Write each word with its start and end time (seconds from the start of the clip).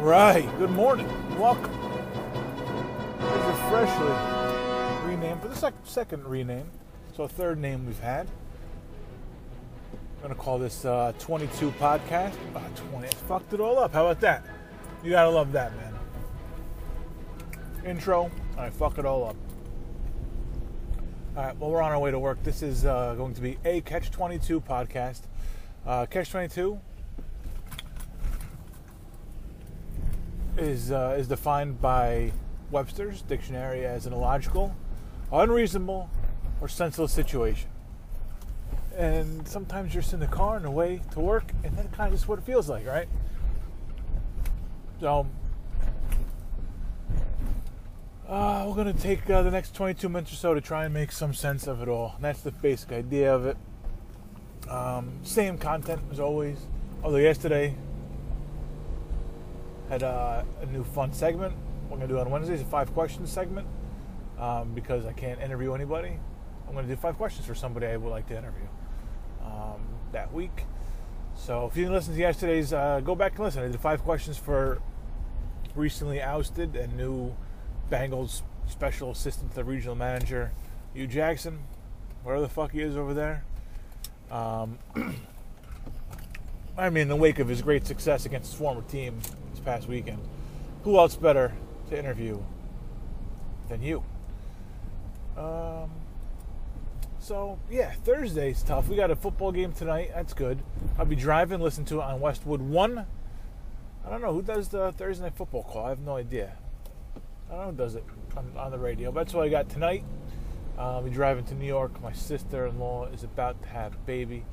right, 0.00 0.48
good 0.58 0.70
morning. 0.70 1.06
Welcome. 1.38 1.72
This 3.18 3.54
is 3.54 3.60
freshly 3.68 5.10
renamed 5.10 5.42
for 5.42 5.48
the 5.48 5.54
sec- 5.56 5.74
second 5.84 6.24
rename, 6.26 6.70
so 7.14 7.24
a 7.24 7.28
third 7.28 7.58
name 7.58 7.86
we've 7.86 8.00
had. 8.00 8.26
I'm 9.92 10.22
gonna 10.22 10.34
call 10.34 10.58
this 10.58 10.84
uh, 10.84 11.12
22 11.18 11.70
podcast. 11.72 12.34
Ah, 12.54 12.62
20. 12.90 13.06
I 13.06 13.10
fucked 13.10 13.52
it 13.52 13.60
all 13.60 13.78
up. 13.78 13.92
How 13.92 14.06
about 14.06 14.20
that? 14.20 14.44
You 15.02 15.10
gotta 15.10 15.30
love 15.30 15.52
that, 15.52 15.72
man. 15.76 15.94
Intro. 17.84 18.30
I 18.58 18.70
fuck 18.70 18.98
it 18.98 19.06
all 19.06 19.24
up. 19.24 19.36
All 21.36 21.44
right. 21.44 21.56
Well, 21.56 21.70
we're 21.70 21.80
on 21.82 21.92
our 21.92 21.98
way 21.98 22.10
to 22.10 22.18
work. 22.18 22.42
This 22.42 22.62
is 22.62 22.84
uh, 22.84 23.14
going 23.14 23.34
to 23.34 23.40
be 23.40 23.58
a 23.64 23.80
Catch 23.80 24.10
22 24.10 24.60
podcast. 24.60 25.22
Uh, 25.86 26.04
Catch 26.04 26.30
22 26.30 26.78
is 30.60 30.92
uh, 30.92 31.16
is 31.18 31.26
defined 31.26 31.80
by 31.80 32.32
Webster's 32.70 33.22
dictionary 33.22 33.84
as 33.84 34.06
an 34.06 34.12
illogical, 34.12 34.76
unreasonable, 35.32 36.08
or 36.60 36.68
senseless 36.68 37.12
situation. 37.12 37.68
And 38.96 39.48
sometimes 39.48 39.94
you're 39.94 40.02
just 40.02 40.12
in 40.12 40.20
the 40.20 40.26
car 40.26 40.56
on 40.56 40.62
the 40.62 40.70
way 40.70 41.00
to 41.12 41.20
work, 41.20 41.52
and 41.64 41.76
that 41.78 41.92
kind 41.92 42.12
of 42.12 42.18
just 42.18 42.28
what 42.28 42.38
it 42.38 42.44
feels 42.44 42.68
like, 42.68 42.86
right? 42.86 43.08
So, 45.00 45.26
uh, 48.28 48.64
we're 48.68 48.74
going 48.74 48.94
to 48.94 49.02
take 49.02 49.28
uh, 49.30 49.42
the 49.42 49.50
next 49.50 49.74
22 49.74 50.08
minutes 50.08 50.32
or 50.32 50.36
so 50.36 50.54
to 50.54 50.60
try 50.60 50.84
and 50.84 50.92
make 50.92 51.10
some 51.10 51.32
sense 51.32 51.66
of 51.66 51.80
it 51.80 51.88
all. 51.88 52.12
And 52.16 52.24
that's 52.24 52.42
the 52.42 52.52
basic 52.52 52.92
idea 52.92 53.34
of 53.34 53.46
it. 53.46 53.56
Um, 54.68 55.10
same 55.22 55.56
content 55.56 56.02
as 56.12 56.20
always. 56.20 56.58
Although 57.02 57.16
yesterday 57.16 57.74
had 59.90 60.04
uh, 60.04 60.44
a 60.62 60.66
new 60.66 60.84
fun 60.84 61.12
segment. 61.12 61.52
We're 61.90 61.98
to 61.98 62.06
do 62.06 62.18
on 62.20 62.30
Wednesdays 62.30 62.60
a 62.60 62.64
five 62.64 62.94
questions 62.94 63.30
segment 63.30 63.66
um, 64.38 64.72
because 64.72 65.04
I 65.04 65.12
can't 65.12 65.40
interview 65.40 65.74
anybody. 65.74 66.16
I'm 66.68 66.74
to 66.76 66.82
do 66.84 66.94
five 66.94 67.16
questions 67.16 67.44
for 67.44 67.56
somebody 67.56 67.88
I 67.88 67.96
would 67.96 68.08
like 68.08 68.28
to 68.28 68.38
interview 68.38 68.68
um, 69.44 69.80
that 70.12 70.32
week. 70.32 70.64
So 71.34 71.66
if 71.66 71.76
you 71.76 71.82
didn't 71.82 71.96
listen 71.96 72.14
to 72.14 72.20
yesterday's, 72.20 72.72
uh, 72.72 73.00
go 73.00 73.16
back 73.16 73.32
and 73.32 73.40
listen. 73.40 73.64
I 73.64 73.66
did 73.66 73.80
five 73.80 74.04
questions 74.04 74.36
for 74.36 74.80
recently 75.74 76.22
ousted 76.22 76.76
and 76.76 76.96
new 76.96 77.34
Bengals 77.90 78.42
special 78.68 79.10
assistant 79.10 79.50
to 79.50 79.56
the 79.56 79.64
regional 79.64 79.96
manager, 79.96 80.52
Hue 80.94 81.08
Jackson, 81.08 81.58
wherever 82.22 82.40
the 82.40 82.48
fuck 82.48 82.70
he 82.70 82.80
is 82.80 82.96
over 82.96 83.12
there. 83.12 83.44
Um, 84.30 84.78
I 86.78 86.90
mean, 86.90 87.02
in 87.02 87.08
the 87.08 87.16
wake 87.16 87.40
of 87.40 87.48
his 87.48 87.60
great 87.60 87.84
success 87.88 88.24
against 88.24 88.52
his 88.52 88.58
former 88.58 88.82
team 88.82 89.18
this 89.60 89.64
past 89.64 89.88
weekend, 89.88 90.18
who 90.84 90.98
else 90.98 91.16
better 91.16 91.52
to 91.88 91.98
interview 91.98 92.40
than 93.68 93.82
you? 93.82 94.02
Um, 95.36 95.90
so 97.18 97.58
yeah, 97.70 97.92
Thursday's 98.04 98.62
tough. 98.62 98.88
We 98.88 98.96
got 98.96 99.10
a 99.10 99.16
football 99.16 99.52
game 99.52 99.72
tonight. 99.72 100.10
That's 100.14 100.34
good. 100.34 100.60
I'll 100.98 101.04
be 101.06 101.16
driving, 101.16 101.60
listen 101.60 101.84
to 101.86 101.96
it 101.96 102.02
on 102.02 102.20
Westwood 102.20 102.60
One. 102.60 103.06
I 104.04 104.10
don't 104.10 104.22
know 104.22 104.32
who 104.32 104.42
does 104.42 104.68
the 104.68 104.92
Thursday 104.92 105.24
night 105.24 105.36
football 105.36 105.62
call. 105.62 105.86
I 105.86 105.90
have 105.90 106.00
no 106.00 106.16
idea. 106.16 106.52
I 107.50 107.54
don't 107.54 107.60
know 107.60 107.70
who 107.70 107.76
does 107.76 107.94
it 107.96 108.04
on, 108.36 108.52
on 108.56 108.70
the 108.70 108.78
radio. 108.78 109.12
But 109.12 109.24
that's 109.24 109.34
what 109.34 109.44
I 109.44 109.50
got 109.50 109.68
tonight. 109.68 110.04
Uh, 110.78 110.96
I'll 110.96 111.02
be 111.02 111.10
driving 111.10 111.44
to 111.46 111.54
New 111.54 111.66
York. 111.66 112.00
My 112.00 112.12
sister-in-law 112.12 113.08
is 113.12 113.24
about 113.24 113.60
to 113.62 113.68
have 113.68 113.94
a 113.94 113.98
baby, 113.98 114.44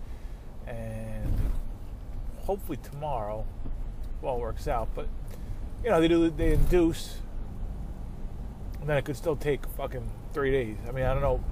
and 0.66 1.33
hopefully 2.39 2.78
tomorrow, 2.83 3.45
well, 4.21 4.35
it 4.35 4.39
works 4.39 4.67
out. 4.67 4.89
But 4.95 5.07
you 5.83 5.89
know, 5.89 6.01
they 6.01 6.07
do 6.07 6.29
they 6.29 6.53
induce, 6.53 7.17
and 8.79 8.89
then 8.89 8.97
it 8.97 9.05
could 9.05 9.17
still 9.17 9.35
take 9.35 9.66
fucking 9.69 10.09
three 10.33 10.51
days. 10.51 10.78
I 10.88 10.91
mean, 10.91 11.05
I 11.05 11.13
don't 11.13 11.22
know. 11.22 11.44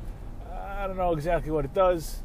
I 0.51 0.87
don't 0.87 0.97
know 0.97 1.13
exactly 1.13 1.51
what 1.51 1.65
it 1.65 1.73
does, 1.73 2.19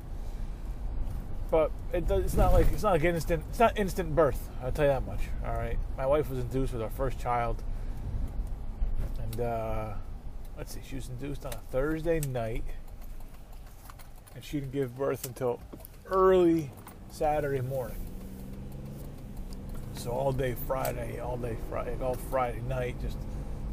but 1.50 1.70
it 1.92 2.06
does, 2.06 2.24
it's 2.24 2.34
not 2.34 2.52
like 2.52 2.66
it's 2.72 2.82
not 2.82 2.92
like 2.92 3.04
instant. 3.04 3.42
It's 3.50 3.58
not 3.58 3.78
instant 3.78 4.14
birth. 4.14 4.48
I'll 4.62 4.72
tell 4.72 4.84
you 4.84 4.90
that 4.90 5.06
much. 5.06 5.20
All 5.44 5.54
right. 5.54 5.78
My 5.96 6.06
wife 6.06 6.28
was 6.30 6.38
induced 6.38 6.72
with 6.72 6.82
our 6.82 6.90
first 6.90 7.18
child, 7.18 7.62
and 9.22 9.40
uh, 9.40 9.94
let's 10.56 10.74
see, 10.74 10.80
she 10.86 10.96
was 10.96 11.08
induced 11.08 11.46
on 11.46 11.52
a 11.52 11.60
Thursday 11.70 12.20
night, 12.20 12.64
and 14.34 14.44
she 14.44 14.60
didn't 14.60 14.72
give 14.72 14.96
birth 14.96 15.26
until 15.26 15.60
early 16.06 16.70
Saturday 17.10 17.60
morning. 17.60 17.96
So 20.00 20.12
all 20.12 20.32
day 20.32 20.54
Friday, 20.66 21.20
all 21.20 21.36
day 21.36 21.58
Friday, 21.68 21.94
all 22.02 22.14
Friday 22.14 22.62
night, 22.66 22.98
just 23.02 23.18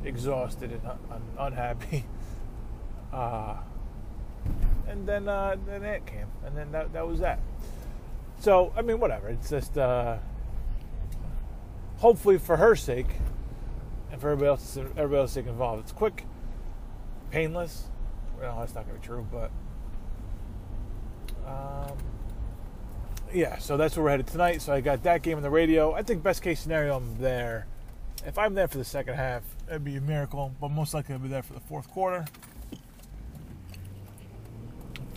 exhausted 0.03 0.73
and 0.73 0.85
un- 0.85 1.21
unhappy. 1.39 2.05
Uh, 3.13 3.55
and 4.85 5.07
then 5.07 5.29
uh, 5.29 5.55
then 5.65 5.81
it 5.81 6.05
came, 6.05 6.27
and 6.45 6.55
then 6.57 6.69
that 6.73 6.91
that 6.91 7.07
was 7.07 7.21
that. 7.21 7.39
So 8.41 8.73
I 8.75 8.81
mean, 8.81 8.99
whatever. 8.99 9.29
It's 9.29 9.49
just 9.49 9.77
uh, 9.77 10.17
hopefully 11.99 12.37
for 12.37 12.57
her 12.57 12.75
sake, 12.75 13.07
and 14.11 14.19
for 14.19 14.31
everybody 14.31 14.49
else, 14.49 14.75
everybody 14.75 15.21
else's 15.21 15.35
sake 15.35 15.47
involved, 15.47 15.83
it's 15.83 15.93
quick, 15.93 16.25
painless. 17.31 17.85
Well, 18.37 18.57
that's 18.59 18.75
not 18.75 18.85
gonna 18.85 18.99
be 18.99 19.05
true, 19.05 19.25
but 19.31 19.51
um, 21.47 21.97
yeah. 23.33 23.57
So 23.57 23.77
that's 23.77 23.95
where 23.95 24.05
we're 24.05 24.11
headed 24.11 24.27
tonight. 24.27 24.61
So 24.61 24.73
I 24.73 24.81
got 24.81 25.03
that 25.03 25.21
game 25.21 25.37
on 25.37 25.43
the 25.43 25.49
radio. 25.49 25.93
I 25.93 26.03
think 26.03 26.23
best 26.23 26.41
case 26.41 26.59
scenario, 26.59 26.95
I'm 26.95 27.17
there. 27.19 27.67
If 28.25 28.37
I'm 28.37 28.53
there 28.55 28.67
for 28.67 28.77
the 28.77 28.85
second 28.85 29.15
half, 29.15 29.43
it'd 29.67 29.83
be 29.83 29.95
a 29.95 30.01
miracle. 30.01 30.53
But 30.59 30.69
most 30.69 30.93
likely, 30.93 31.13
I'll 31.13 31.19
be 31.19 31.27
there 31.27 31.43
for 31.43 31.53
the 31.53 31.59
fourth 31.61 31.89
quarter 31.89 32.25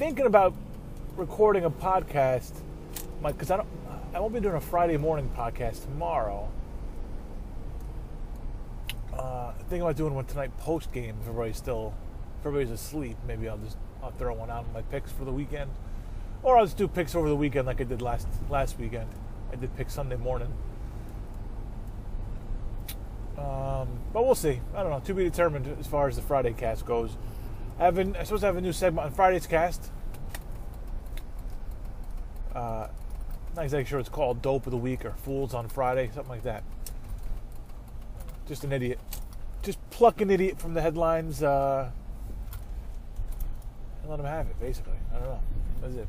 thinking 0.00 0.24
about 0.24 0.54
recording 1.14 1.66
a 1.66 1.70
podcast, 1.70 2.52
like, 3.20 3.34
because 3.34 3.50
I 3.50 3.58
don't, 3.58 3.68
I 4.14 4.18
won't 4.18 4.32
be 4.32 4.40
doing 4.40 4.54
a 4.54 4.60
Friday 4.60 4.96
morning 4.96 5.30
podcast 5.36 5.82
tomorrow. 5.82 6.48
Uh, 9.12 9.52
thinking 9.68 9.82
about 9.82 9.96
doing 9.96 10.14
one 10.14 10.24
tonight 10.24 10.56
post 10.56 10.90
game 10.90 11.16
if 11.20 11.28
everybody's 11.28 11.58
still, 11.58 11.92
if 12.40 12.46
everybody's 12.46 12.70
asleep. 12.70 13.18
Maybe 13.28 13.46
I'll 13.46 13.58
just 13.58 13.76
I'll 14.02 14.12
throw 14.12 14.32
one 14.32 14.48
out 14.48 14.64
on 14.64 14.72
my 14.72 14.80
picks 14.80 15.12
for 15.12 15.26
the 15.26 15.32
weekend, 15.32 15.70
or 16.42 16.56
I'll 16.56 16.64
just 16.64 16.76
do 16.76 16.88
picks 16.88 17.14
over 17.14 17.28
the 17.28 17.36
weekend 17.36 17.66
like 17.66 17.80
I 17.80 17.84
did 17.84 18.02
last 18.02 18.28
last 18.48 18.78
weekend. 18.78 19.08
I 19.52 19.56
did 19.56 19.76
pick 19.76 19.90
Sunday 19.90 20.16
morning. 20.16 20.52
Um, 23.36 23.88
but 24.12 24.24
we'll 24.24 24.34
see. 24.34 24.60
I 24.74 24.82
don't 24.82 24.90
know. 24.90 25.00
To 25.00 25.14
be 25.14 25.24
determined 25.24 25.76
as 25.78 25.86
far 25.86 26.08
as 26.08 26.16
the 26.16 26.22
Friday 26.22 26.52
cast 26.52 26.84
goes. 26.84 27.16
I 27.78 27.84
have 27.84 27.98
I'm 27.98 28.12
supposed 28.12 28.42
to 28.42 28.46
have 28.46 28.56
a 28.56 28.60
new 28.60 28.72
segment 28.72 29.06
on 29.06 29.12
Friday's 29.12 29.46
cast. 29.46 29.90
Uh, 32.54 32.88
not 33.56 33.64
exactly 33.64 33.86
sure 33.86 33.98
it's 33.98 34.08
called, 34.08 34.42
Dope 34.42 34.66
of 34.66 34.70
the 34.70 34.76
Week 34.76 35.04
or 35.04 35.12
Fools 35.12 35.54
on 35.54 35.68
Friday, 35.68 36.10
something 36.12 36.30
like 36.30 36.42
that. 36.42 36.62
Just 38.46 38.64
an 38.64 38.72
idiot. 38.72 38.98
Just 39.62 39.78
pluck 39.90 40.20
an 40.20 40.30
idiot 40.30 40.58
from 40.58 40.74
the 40.74 40.82
headlines 40.82 41.42
uh, 41.42 41.90
let 44.10 44.18
him 44.18 44.26
have 44.26 44.46
it, 44.48 44.58
basically. 44.60 44.98
I 45.14 45.18
don't 45.18 45.28
know. 45.28 45.40
That's 45.80 45.94
it. 45.94 46.08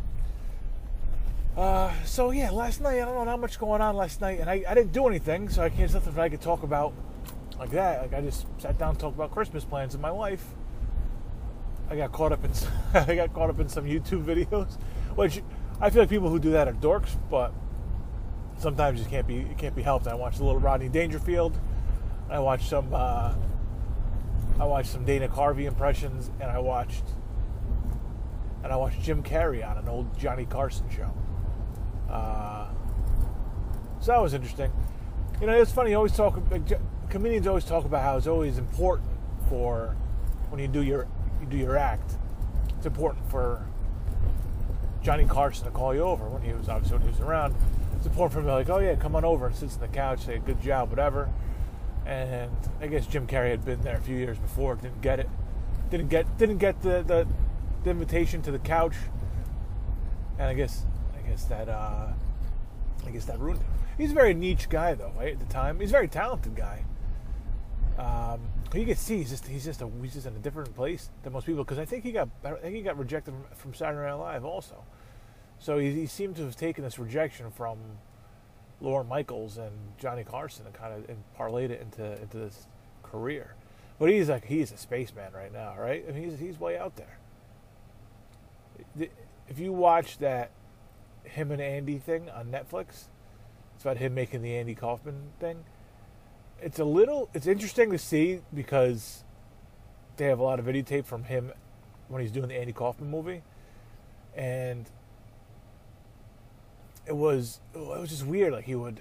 Uh, 1.56 1.91
so 2.06 2.31
yeah, 2.31 2.50
last 2.50 2.81
night 2.81 2.95
I 2.95 3.06
don't 3.06 3.13
know 3.13 3.25
how 3.25 3.38
much 3.38 3.59
going 3.59 3.81
on 3.81 3.95
last 3.95 4.22
night, 4.22 4.39
and 4.39 4.50
I, 4.50 4.63
I 4.67 4.73
didn't 4.73 4.94
do 4.94 5.07
anything, 5.07 5.50
so 5.50 5.62
I 5.62 5.69
can't 5.69 5.94
nothing 5.94 6.17
I 6.17 6.29
could 6.29 6.41
talk 6.41 6.63
about 6.63 6.94
like 7.59 7.72
that. 7.72 8.01
Like 8.01 8.13
I 8.13 8.22
just 8.22 8.47
sat 8.59 8.78
down 8.79 8.91
and 8.91 9.00
talked 9.00 9.16
about 9.16 9.31
Christmas 9.31 9.63
plans 9.63 9.94
with 9.94 10.01
my 10.01 10.12
wife. 10.12 10.44
I 11.89 11.97
got 11.97 12.12
caught 12.13 12.31
up 12.31 12.44
in 12.44 12.51
I 12.94 13.16
got 13.16 13.34
caught 13.34 13.50
up 13.50 13.59
in 13.59 13.69
some 13.69 13.86
YouTube 13.86 14.24
videos, 14.24 14.77
which 15.15 15.44
I 15.80 15.89
feel 15.89 16.01
like 16.01 16.09
people 16.09 16.30
who 16.30 16.39
do 16.39 16.51
that 16.51 16.68
are 16.68 16.74
dorks, 16.74 17.18
but 17.30 17.54
sometimes 18.57 19.00
you 19.00 19.06
can't 19.06 19.27
be 19.27 19.39
it 19.39 19.57
can't 19.57 19.75
be 19.75 19.83
helped. 19.83 20.07
I 20.07 20.15
watched 20.15 20.39
a 20.39 20.44
little 20.44 20.59
Rodney 20.59 20.89
Dangerfield. 20.89 21.59
I 22.30 22.39
watched 22.39 22.69
some 22.69 22.94
uh, 22.94 23.36
I 24.57 24.65
watched 24.65 24.89
some 24.89 25.04
Dana 25.04 25.27
Carvey 25.27 25.65
impressions, 25.65 26.31
and 26.39 26.50
I 26.50 26.59
watched 26.59 27.04
and 28.63 28.72
I 28.72 28.75
watched 28.75 29.02
Jim 29.02 29.24
Carrey 29.24 29.68
on 29.68 29.78
an 29.78 29.90
old 29.90 30.18
Johnny 30.18 30.46
Carson 30.46 30.90
show. 30.90 31.12
Uh, 32.10 32.68
so 34.00 34.12
that 34.12 34.22
was 34.22 34.34
interesting. 34.34 34.72
You 35.40 35.48
know, 35.48 35.54
it's 35.54 35.72
funny. 35.72 35.92
You 35.92 35.98
always 35.98 36.16
talk. 36.16 36.40
Like, 36.52 36.62
comedians 37.10 37.48
always 37.48 37.66
talk 37.66 37.86
about 37.86 38.04
how 38.04 38.18
it's 38.18 38.28
always 38.28 38.58
important 38.58 39.10
for 39.50 39.96
when 40.50 40.60
you 40.62 40.68
do 40.68 40.84
your 40.84 41.08
you 41.40 41.48
do 41.48 41.58
your 41.58 41.78
act. 41.78 42.18
It's 42.78 42.86
important 42.86 43.30
for 43.30 43.66
Johnny 45.04 45.25
Carson 45.25 45.66
to 45.66 45.72
call 45.72 45.94
you 45.94 46.02
over 46.02 46.28
when 46.28 46.42
he 46.42 46.54
was 46.54 46.69
obviously 46.69 46.98
when 46.98 47.07
he 47.07 47.12
was 47.12 47.22
around. 47.22 47.56
It's 47.96 48.06
important 48.06 48.34
for 48.34 48.40
him 48.40 48.46
to 48.46 48.52
be 48.52 48.56
like, 48.56 48.69
oh 48.69 48.80
yeah, 48.80 48.96
come 48.96 49.16
on 49.16 49.24
over 49.24 49.48
and 49.48 49.56
sits 49.56 49.75
on 49.75 49.81
the 49.81 49.88
couch, 49.88 50.25
say 50.25 50.40
good 50.40 50.62
job, 50.62 50.90
whatever. 50.90 51.30
And 52.06 52.52
I 52.80 52.88
guess 52.88 53.06
Jim 53.06 53.28
Carrey 53.28 53.52
had 53.52 53.64
been 53.64 53.81
there 53.81 53.98
a 53.98 54.02
few 54.02 54.18
years 54.18 54.40
before, 54.40 54.75
didn't 54.75 55.02
get 55.02 55.19
it, 55.19 55.30
didn't 55.90 56.07
get 56.07 56.38
didn't 56.38 56.57
get 56.57 56.81
the 56.81 57.04
the, 57.04 57.28
the 57.83 57.89
invitation 57.89 58.42
to 58.44 58.51
the 58.51 58.60
couch, 58.60 58.95
and 60.38 60.48
I 60.48 60.54
guess 60.54 60.86
I 61.18 61.28
guess 61.28 61.45
that 61.45 61.69
uh, 61.69 62.07
I 63.06 63.10
guess 63.12 63.25
that 63.25 63.39
ruined 63.39 63.62
him. 63.62 63.72
He's 63.98 64.12
a 64.12 64.16
very 64.16 64.33
niche 64.33 64.69
guy, 64.69 64.94
though. 64.94 65.12
Right 65.18 65.33
at 65.33 65.39
the 65.39 65.54
time, 65.54 65.80
he's 65.80 65.89
a 65.89 65.94
very 65.94 66.07
talented 66.07 66.56
guy. 66.56 66.83
Um, 67.98 68.42
you 68.74 68.86
can 68.86 68.95
see 68.95 69.18
he's 69.18 69.30
just 69.30 69.48
he's 69.48 69.66
just 69.66 69.81
a, 69.81 69.89
he's 70.01 70.13
just 70.13 70.25
in 70.25 70.36
a 70.36 70.39
different 70.39 70.74
place 70.75 71.10
than 71.24 71.33
most 71.33 71.45
people 71.45 71.63
because 71.63 71.78
I 71.78 71.86
think 71.86 72.04
he 72.04 72.12
got 72.12 72.30
I 72.44 72.54
think 72.54 72.75
he 72.75 72.81
got 72.81 72.98
rejected 72.98 73.33
from 73.56 73.74
Saturday 73.74 74.07
Night 74.10 74.13
Live 74.13 74.45
also. 74.45 74.83
So 75.60 75.78
he, 75.78 75.92
he 75.92 76.06
seemed 76.07 76.36
to 76.38 76.44
have 76.44 76.56
taken 76.56 76.83
this 76.83 76.98
rejection 76.98 77.51
from 77.51 77.78
Lorne 78.80 79.07
Michaels 79.07 79.57
and 79.57 79.72
Johnny 80.00 80.24
Carson 80.24 80.66
and 80.66 80.74
kind 80.74 80.94
of 80.94 81.10
and 81.10 81.24
parlayed 81.38 81.69
it 81.69 81.81
into 81.81 82.19
into 82.22 82.38
this 82.38 82.68
career. 83.04 83.56
But 84.00 84.10
he's 84.10 84.30
like 84.30 84.45
he's 84.45 84.72
a 84.72 84.78
spaceman 84.78 85.33
right 85.33 85.54
now, 85.54 85.75
right? 85.78 86.04
I 86.07 86.12
mean, 86.12 86.24
he's 86.24 86.39
he's 86.39 86.60
way 86.60 86.78
out 86.78 86.95
there. 86.95 87.19
If 89.48 89.60
you 89.60 89.74
watch 89.74 90.18
that 90.19 90.51
him 91.24 91.51
and 91.51 91.62
Andy 91.62 91.98
thing 91.98 92.30
on 92.30 92.48
Netflix, 92.48 93.07
it's 93.75 93.83
about 93.83 93.98
him 93.98 94.13
making 94.13 94.42
the 94.42 94.56
Andy 94.56 94.75
Kaufman 94.75 95.31
thing. 95.39 95.63
It's 96.62 96.80
a 96.80 96.86
little 96.86 97.30
it's 97.33 97.48
interesting 97.48 97.92
to 97.92 97.98
see 97.98 98.42
because 98.54 99.24
they 100.18 100.25
have 100.25 100.39
a 100.39 100.44
lot 100.44 100.60
of 100.60 100.66
videotape 100.66 101.06
from 101.06 101.24
him 101.24 101.51
when 102.07 102.22
he's 102.22 102.31
doing 102.31 102.50
the 102.50 102.56
Andy 102.56 102.74
Kaufman 102.74 103.10
movie, 103.10 103.42
and 104.36 104.88
it 107.06 107.16
was 107.16 107.60
it 107.74 107.80
was 107.80 108.10
just 108.10 108.25
weird. 108.25 108.54
Like 108.54 108.66
he 108.66 108.75
would 108.75 109.00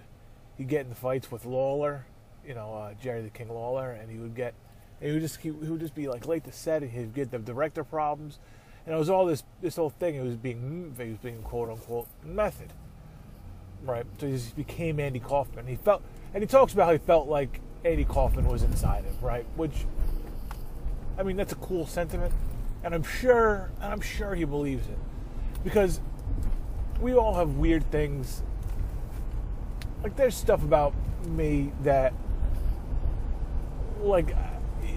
he'd 0.56 0.68
get 0.68 0.82
in 0.82 0.88
the 0.88 0.94
fights 0.94 1.30
with 1.30 1.44
Lawler, 1.44 2.06
you 2.46 2.54
know 2.54 2.74
uh, 2.74 2.94
Jerry 3.02 3.22
the 3.22 3.30
King 3.30 3.48
Lawler, 3.48 3.90
and 3.92 4.10
he 4.10 4.18
would 4.18 4.34
get 4.34 4.54
he 5.00 5.12
would 5.12 5.20
just 5.20 5.36
he, 5.40 5.48
he 5.48 5.68
would 5.68 5.80
just 5.80 5.94
be 5.94 6.08
like 6.08 6.26
late 6.26 6.44
to 6.44 6.52
set, 6.52 6.82
and 6.82 6.90
he'd 6.90 7.14
get 7.14 7.30
the 7.30 7.38
director 7.38 7.84
problems, 7.84 8.38
and 8.86 8.94
it 8.94 8.98
was 8.98 9.10
all 9.10 9.26
this 9.26 9.44
this 9.60 9.76
whole 9.76 9.90
thing. 9.90 10.16
It 10.16 10.22
was 10.22 10.36
being 10.36 10.94
he 10.98 11.10
was 11.10 11.18
being 11.18 11.42
quote 11.42 11.68
unquote 11.68 12.08
method, 12.24 12.72
right? 13.82 14.06
So 14.18 14.26
he 14.26 14.38
became 14.56 15.00
Andy 15.00 15.20
Kaufman. 15.20 15.66
He 15.66 15.76
felt 15.76 16.02
and 16.34 16.42
he 16.42 16.46
talks 16.46 16.72
about 16.72 16.86
how 16.86 16.92
he 16.92 16.98
felt 16.98 17.28
like 17.28 17.60
Andy 17.84 18.04
Kaufman 18.04 18.46
was 18.46 18.62
inside 18.62 19.04
him, 19.04 19.14
right? 19.20 19.46
Which 19.56 19.84
I 21.18 21.22
mean 21.22 21.36
that's 21.36 21.52
a 21.52 21.56
cool 21.56 21.86
sentiment, 21.86 22.32
and 22.84 22.94
I'm 22.94 23.02
sure 23.02 23.70
and 23.80 23.92
I'm 23.92 24.00
sure 24.00 24.34
he 24.34 24.44
believes 24.44 24.86
it 24.86 24.98
because 25.64 26.00
we 27.00 27.14
all 27.14 27.34
have 27.34 27.56
weird 27.56 27.90
things. 27.90 28.42
Like 30.02 30.16
there's 30.16 30.34
stuff 30.34 30.62
about 30.62 30.94
me 31.26 31.72
that, 31.82 32.12
like, 34.00 34.34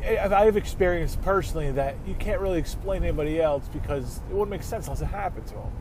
I've 0.03 0.57
experienced 0.57 1.21
personally 1.21 1.71
that 1.71 1.95
you 2.05 2.13
can't 2.15 2.41
really 2.41 2.59
explain 2.59 3.01
to 3.01 3.07
anybody 3.07 3.41
else 3.41 3.69
because 3.71 4.17
it 4.29 4.33
wouldn't 4.33 4.49
make 4.49 4.63
sense 4.63 4.87
unless 4.87 5.01
it 5.01 5.05
happened 5.05 5.47
to 5.47 5.53
them. 5.53 5.71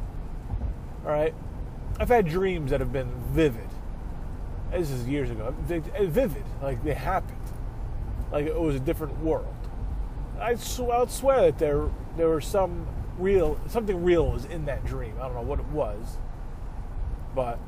All 1.04 1.10
right, 1.10 1.34
I've 1.98 2.08
had 2.08 2.28
dreams 2.28 2.70
that 2.70 2.80
have 2.80 2.92
been 2.92 3.10
vivid. 3.32 3.68
This 4.70 4.90
is 4.90 5.06
years 5.08 5.30
ago. 5.30 5.54
Uh, 5.68 6.04
vivid, 6.04 6.44
like 6.62 6.82
they 6.84 6.94
happened, 6.94 7.42
like 8.30 8.46
it 8.46 8.58
was 8.58 8.76
a 8.76 8.80
different 8.80 9.18
world. 9.20 9.54
I 10.40 10.54
sw- 10.54 10.90
I'll 10.92 11.08
swear 11.08 11.42
that 11.42 11.58
there 11.58 11.90
there 12.16 12.28
were 12.28 12.40
some 12.40 12.86
real 13.18 13.60
something 13.66 14.02
real 14.04 14.30
was 14.30 14.44
in 14.44 14.64
that 14.66 14.84
dream. 14.86 15.14
I 15.18 15.24
don't 15.24 15.34
know 15.34 15.42
what 15.42 15.58
it 15.58 15.66
was, 15.66 16.18
but 17.34 17.58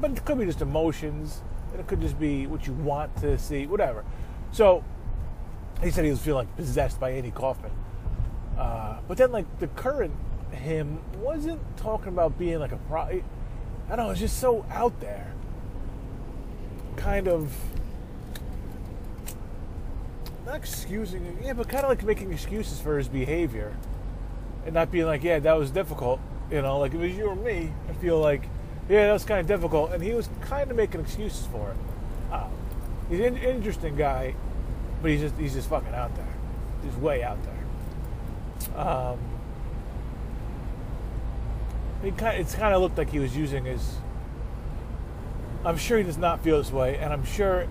but 0.00 0.10
it 0.10 0.24
could 0.24 0.38
be 0.38 0.44
just 0.44 0.60
emotions, 0.60 1.42
and 1.70 1.80
it 1.80 1.86
could 1.86 2.00
just 2.00 2.18
be 2.18 2.46
what 2.46 2.66
you 2.66 2.72
want 2.72 3.14
to 3.18 3.38
see, 3.38 3.66
whatever. 3.66 4.04
So 4.52 4.84
he 5.82 5.90
said 5.90 6.04
he 6.04 6.10
was 6.10 6.20
feeling 6.20 6.46
like 6.46 6.56
possessed 6.56 7.00
by 7.00 7.10
Andy 7.10 7.30
Kaufman, 7.30 7.72
uh, 8.58 8.98
but 9.08 9.16
then 9.16 9.32
like 9.32 9.46
the 9.58 9.68
current 9.68 10.14
him 10.52 11.00
wasn't 11.18 11.60
talking 11.76 12.08
about 12.08 12.38
being 12.38 12.58
like 12.58 12.72
a 12.72 12.76
pro. 12.76 13.00
I 13.02 13.22
don't 13.88 13.98
know. 13.98 14.10
It's 14.10 14.20
just 14.20 14.38
so 14.38 14.64
out 14.70 14.98
there, 15.00 15.32
kind 16.96 17.28
of. 17.28 17.54
Not 20.46 20.56
excusing, 20.56 21.38
yeah, 21.42 21.52
but 21.52 21.68
kind 21.68 21.84
of 21.84 21.90
like 21.90 22.02
making 22.02 22.32
excuses 22.32 22.80
for 22.80 22.98
his 22.98 23.08
behavior 23.08 23.76
and 24.64 24.74
not 24.74 24.90
being 24.90 25.06
like, 25.06 25.22
yeah, 25.22 25.38
that 25.38 25.56
was 25.56 25.70
difficult. 25.70 26.20
You 26.50 26.62
know, 26.62 26.78
like 26.78 26.92
if 26.92 27.00
it 27.00 27.08
was 27.08 27.16
you 27.16 27.26
or 27.26 27.36
me, 27.36 27.72
I 27.88 27.92
feel 27.94 28.18
like, 28.18 28.42
yeah, 28.88 29.06
that 29.06 29.12
was 29.12 29.24
kind 29.24 29.40
of 29.40 29.46
difficult. 29.46 29.92
And 29.92 30.02
he 30.02 30.12
was 30.12 30.28
kind 30.40 30.70
of 30.70 30.76
making 30.76 31.00
excuses 31.00 31.46
for 31.46 31.70
it. 31.70 31.76
Uh, 32.32 32.48
he's 33.08 33.20
an 33.20 33.36
interesting 33.36 33.94
guy, 33.94 34.34
but 35.00 35.10
he's 35.10 35.20
just 35.20 35.36
he's 35.36 35.54
just 35.54 35.68
fucking 35.68 35.94
out 35.94 36.14
there. 36.16 36.34
He's 36.84 36.96
way 36.96 37.22
out 37.22 37.38
there. 37.42 38.80
Um, 38.80 39.18
it 42.02 42.16
kind 42.16 42.34
of, 42.36 42.40
it's 42.40 42.54
kind 42.54 42.74
of 42.74 42.80
looked 42.80 42.96
like 42.98 43.10
he 43.10 43.18
was 43.18 43.36
using 43.36 43.64
his. 43.64 43.96
I'm 45.64 45.76
sure 45.76 45.98
he 45.98 46.04
does 46.04 46.18
not 46.18 46.42
feel 46.42 46.58
this 46.58 46.72
way, 46.72 46.96
and 46.96 47.12
I'm 47.12 47.24
sure 47.24 47.66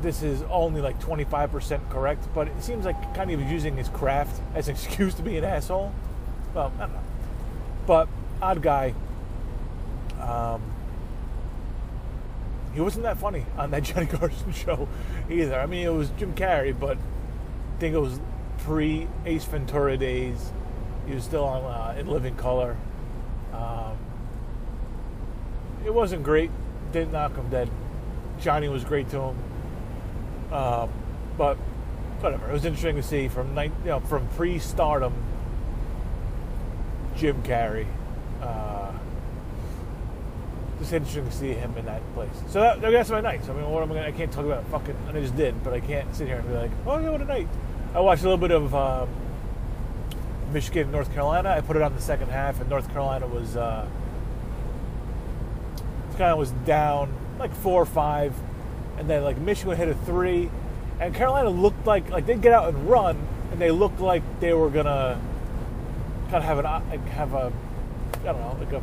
this 0.00 0.22
is 0.22 0.42
only 0.50 0.80
like 0.80 1.00
25% 1.00 1.90
correct, 1.90 2.26
but 2.34 2.48
it 2.48 2.62
seems 2.62 2.84
like 2.84 3.14
kind 3.14 3.30
of 3.30 3.40
using 3.42 3.76
his 3.76 3.88
craft 3.88 4.40
as 4.54 4.68
an 4.68 4.74
excuse 4.76 5.14
to 5.14 5.22
be 5.22 5.36
an 5.36 5.44
asshole. 5.44 5.92
Well, 6.54 6.72
I 6.76 6.80
don't 6.80 6.92
know. 6.92 7.02
But 7.86 8.08
odd 8.40 8.62
guy. 8.62 8.94
Um, 10.20 10.62
he 12.74 12.80
wasn't 12.80 13.04
that 13.04 13.18
funny 13.18 13.44
on 13.56 13.70
that 13.70 13.82
Johnny 13.84 14.06
Carson 14.06 14.52
show 14.52 14.88
either. 15.30 15.58
I 15.58 15.66
mean, 15.66 15.86
it 15.86 15.92
was 15.92 16.10
Jim 16.10 16.34
Carrey, 16.34 16.78
but 16.78 16.96
I 16.96 17.80
think 17.80 17.94
it 17.94 18.00
was 18.00 18.20
pre 18.58 19.08
Ace 19.24 19.44
Ventura 19.44 19.96
days. 19.96 20.52
He 21.06 21.14
was 21.14 21.24
still 21.24 21.44
on 21.44 21.64
uh, 21.64 21.98
in 21.98 22.06
Living 22.06 22.36
Color. 22.36 22.76
Um, 23.52 23.96
it 25.84 25.92
wasn't 25.92 26.22
great. 26.22 26.50
Didn't 26.92 27.12
knock 27.12 27.34
him 27.34 27.48
dead. 27.48 27.70
Johnny 28.40 28.68
was 28.68 28.84
great 28.84 29.08
to 29.10 29.20
him. 29.20 29.36
Um, 30.52 30.90
but 31.36 31.56
whatever. 32.20 32.48
It 32.48 32.52
was 32.52 32.64
interesting 32.64 32.96
to 32.96 33.02
see 33.02 33.28
from 33.28 33.56
you 33.56 33.70
know 33.84 34.00
from 34.00 34.26
pre-stardom 34.28 35.14
Jim 37.16 37.42
Carrey. 37.42 37.86
Uh, 38.40 38.77
just 40.78 40.92
interesting 40.92 41.24
to 41.24 41.32
see 41.32 41.52
him 41.52 41.76
in 41.76 41.84
that 41.86 42.02
place. 42.14 42.30
So 42.48 42.60
that, 42.60 42.80
that's 42.80 43.10
my 43.10 43.20
night. 43.20 43.44
So, 43.44 43.52
I 43.52 43.56
mean, 43.56 43.70
what 43.70 43.82
am 43.82 43.90
I 43.92 43.96
gonna? 43.96 44.06
I 44.06 44.12
can't 44.12 44.32
talk 44.32 44.44
about 44.44 44.64
fucking. 44.68 44.96
And 45.08 45.16
I 45.16 45.20
just 45.20 45.36
did, 45.36 45.62
but 45.64 45.72
I 45.72 45.80
can't 45.80 46.14
sit 46.14 46.26
here 46.26 46.36
and 46.36 46.48
be 46.48 46.54
like, 46.54 46.70
oh 46.86 46.98
yeah, 46.98 47.10
what 47.10 47.20
a 47.20 47.24
night. 47.24 47.48
I 47.94 48.00
watched 48.00 48.22
a 48.22 48.24
little 48.24 48.38
bit 48.38 48.50
of 48.50 48.74
um, 48.74 49.08
Michigan, 50.52 50.90
North 50.90 51.12
Carolina. 51.12 51.50
I 51.50 51.60
put 51.60 51.76
it 51.76 51.82
on 51.82 51.94
the 51.94 52.00
second 52.00 52.28
half, 52.28 52.60
and 52.60 52.68
North 52.68 52.90
Carolina 52.90 53.26
was 53.26 53.56
uh, 53.56 53.88
kind 56.12 56.32
of 56.32 56.38
was 56.38 56.50
down 56.66 57.12
like 57.38 57.54
four 57.54 57.80
or 57.80 57.86
five, 57.86 58.34
and 58.98 59.08
then 59.08 59.22
like 59.24 59.38
Michigan 59.38 59.76
hit 59.76 59.88
a 59.88 59.94
three, 59.94 60.50
and 61.00 61.14
Carolina 61.14 61.50
looked 61.50 61.86
like 61.86 62.10
like 62.10 62.26
they'd 62.26 62.42
get 62.42 62.52
out 62.52 62.68
and 62.68 62.88
run, 62.90 63.16
and 63.52 63.60
they 63.60 63.70
looked 63.70 64.00
like 64.00 64.22
they 64.40 64.52
were 64.52 64.68
gonna 64.68 65.20
kind 66.30 66.36
of 66.36 66.44
have 66.44 66.58
an 66.58 67.00
have 67.08 67.34
a 67.34 67.52
I 68.20 68.24
don't 68.24 68.40
know 68.40 68.56
like 68.58 68.72
a 68.72 68.82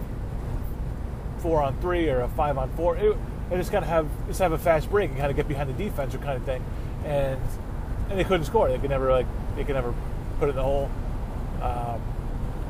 four 1.46 1.62
on 1.62 1.80
three 1.80 2.10
or 2.10 2.22
a 2.22 2.28
five 2.30 2.58
on 2.58 2.72
four. 2.72 2.98
It, 2.98 3.16
they 3.52 3.58
just 3.58 3.72
of 3.72 3.84
have 3.84 4.08
just 4.26 4.40
have 4.40 4.52
a 4.52 4.58
fast 4.58 4.90
break 4.90 5.12
and 5.12 5.20
kind 5.20 5.30
of 5.30 5.38
get 5.38 5.48
behind 5.48 5.70
the 5.70 5.74
defense 5.74 6.16
or 6.16 6.18
kind 6.18 6.38
of 6.38 6.44
thing, 6.44 6.66
and 7.06 7.40
and 8.10 8.18
they 8.18 8.24
couldn't 8.24 8.48
score. 8.48 8.68
They 8.68 8.80
could 8.80 8.90
never 8.90 9.12
like 9.12 9.28
they 9.56 9.64
could 9.64 9.76
never 9.76 9.94
put 10.40 10.48
it 10.48 10.50
in 10.52 10.56
the 10.56 10.64
hole. 10.64 10.90
Um, 11.62 12.02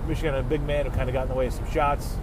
Michigan 0.10 0.34
had 0.34 0.44
a 0.44 0.48
big 0.48 0.62
man 0.62 0.86
who 0.86 0.92
kind 0.92 1.10
of 1.10 1.14
got 1.14 1.24
in 1.24 1.30
the 1.30 1.36
way 1.36 1.48
of 1.48 1.54
some 1.54 1.72
shots. 1.72 2.18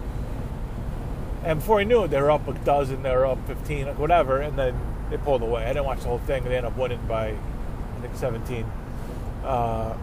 And 1.43 1.59
before 1.59 1.79
I 1.79 1.85
knew 1.85 2.03
it, 2.03 2.09
they 2.09 2.21
were 2.21 2.31
up 2.31 2.47
a 2.47 2.53
dozen, 2.53 3.01
they 3.01 3.13
were 3.13 3.25
up 3.25 3.45
15, 3.47 3.87
whatever, 3.97 4.39
and 4.39 4.57
then 4.57 4.79
they 5.09 5.17
pulled 5.17 5.41
away. 5.41 5.65
I 5.65 5.69
didn't 5.69 5.83
watch 5.83 5.99
the 5.99 6.07
whole 6.07 6.19
thing. 6.19 6.43
They 6.43 6.55
ended 6.55 6.71
up 6.71 6.77
winning 6.77 7.05
by, 7.05 7.31
I 7.31 8.01
think, 8.01 8.15
17. 8.15 8.63
Uh, 9.43 9.97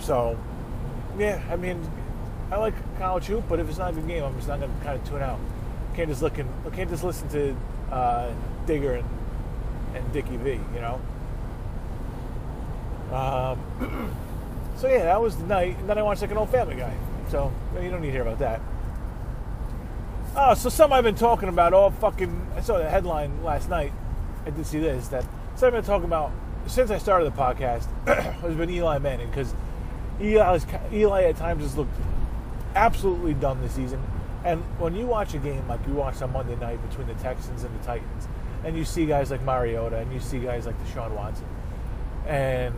so, 0.00 0.38
yeah, 1.18 1.42
I 1.50 1.56
mean, 1.56 1.86
I 2.50 2.56
like 2.56 2.74
college 2.98 3.26
hoop, 3.26 3.44
but 3.48 3.58
if 3.58 3.68
it's 3.68 3.78
not 3.78 3.90
a 3.90 3.92
good 3.94 4.06
game, 4.06 4.22
I'm 4.22 4.34
just 4.36 4.48
not 4.48 4.60
going 4.60 4.76
to 4.76 4.84
kind 4.84 5.00
of 5.00 5.08
tune 5.08 5.22
out. 5.22 5.38
Can't 5.94 6.08
just 6.08 6.22
look 6.22 6.38
and 6.38 6.48
can't 6.72 6.88
just 6.88 7.02
listen 7.02 7.28
to 7.30 7.56
uh, 7.90 8.32
Digger 8.66 8.94
and 8.94 9.08
and 9.94 10.12
Dickie 10.12 10.36
V, 10.36 10.60
you 10.74 10.80
know. 10.80 11.00
Um, 13.12 14.14
so 14.76 14.88
yeah, 14.88 15.04
that 15.04 15.20
was 15.20 15.36
the 15.36 15.46
night, 15.46 15.76
and 15.78 15.88
then 15.88 15.98
I 15.98 16.02
watched 16.02 16.22
like 16.22 16.30
an 16.30 16.36
old 16.36 16.50
Family 16.50 16.76
Guy. 16.76 16.94
So 17.30 17.52
you 17.80 17.90
don't 17.90 18.00
need 18.00 18.08
to 18.08 18.12
hear 18.12 18.22
about 18.22 18.38
that. 18.38 18.60
Oh, 20.36 20.54
so 20.54 20.68
some 20.68 20.92
I've 20.92 21.04
been 21.04 21.14
talking 21.14 21.48
about 21.48 21.72
all 21.72 21.90
fucking. 21.90 22.46
I 22.56 22.60
saw 22.60 22.78
the 22.78 22.88
headline 22.88 23.42
last 23.42 23.68
night. 23.68 23.92
I 24.44 24.50
did 24.50 24.66
see 24.66 24.78
this 24.78 25.08
that 25.08 25.24
some 25.56 25.68
I've 25.68 25.72
been 25.72 25.84
talking 25.84 26.04
about 26.04 26.30
since 26.66 26.90
I 26.90 26.98
started 26.98 27.32
the 27.32 27.36
podcast 27.36 27.86
has 28.06 28.54
been 28.54 28.70
Eli 28.70 28.98
Manning 28.98 29.28
because 29.28 29.54
Eli, 30.20 30.58
Eli 30.92 31.22
at 31.24 31.36
times 31.36 31.62
has 31.62 31.76
looked 31.76 31.94
absolutely 32.76 33.34
done 33.34 33.60
this 33.60 33.72
season. 33.72 34.02
And 34.44 34.62
when 34.78 34.94
you 34.94 35.06
watch 35.06 35.34
a 35.34 35.38
game 35.38 35.66
like 35.66 35.80
you 35.88 35.94
watched 35.94 36.22
on 36.22 36.32
Monday 36.32 36.54
night 36.56 36.80
between 36.88 37.08
the 37.08 37.14
Texans 37.14 37.64
and 37.64 37.80
the 37.80 37.84
Titans, 37.84 38.28
and 38.64 38.76
you 38.76 38.84
see 38.84 39.06
guys 39.06 39.30
like 39.30 39.42
Mariota 39.42 39.96
and 39.98 40.12
you 40.12 40.20
see 40.20 40.38
guys 40.38 40.66
like 40.66 40.76
Deshaun 40.84 41.10
Watson, 41.10 41.46
and 42.26 42.74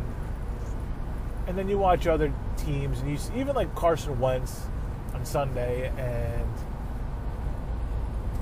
and 1.46 1.58
then 1.58 1.68
you 1.68 1.78
watch 1.78 2.06
other 2.06 2.32
teams 2.56 3.00
and 3.00 3.10
you 3.10 3.18
see, 3.18 3.32
even 3.36 3.54
like 3.54 3.74
Carson 3.74 4.18
Wentz 4.18 4.66
on 5.14 5.24
Sunday 5.24 5.92
and 5.98 6.48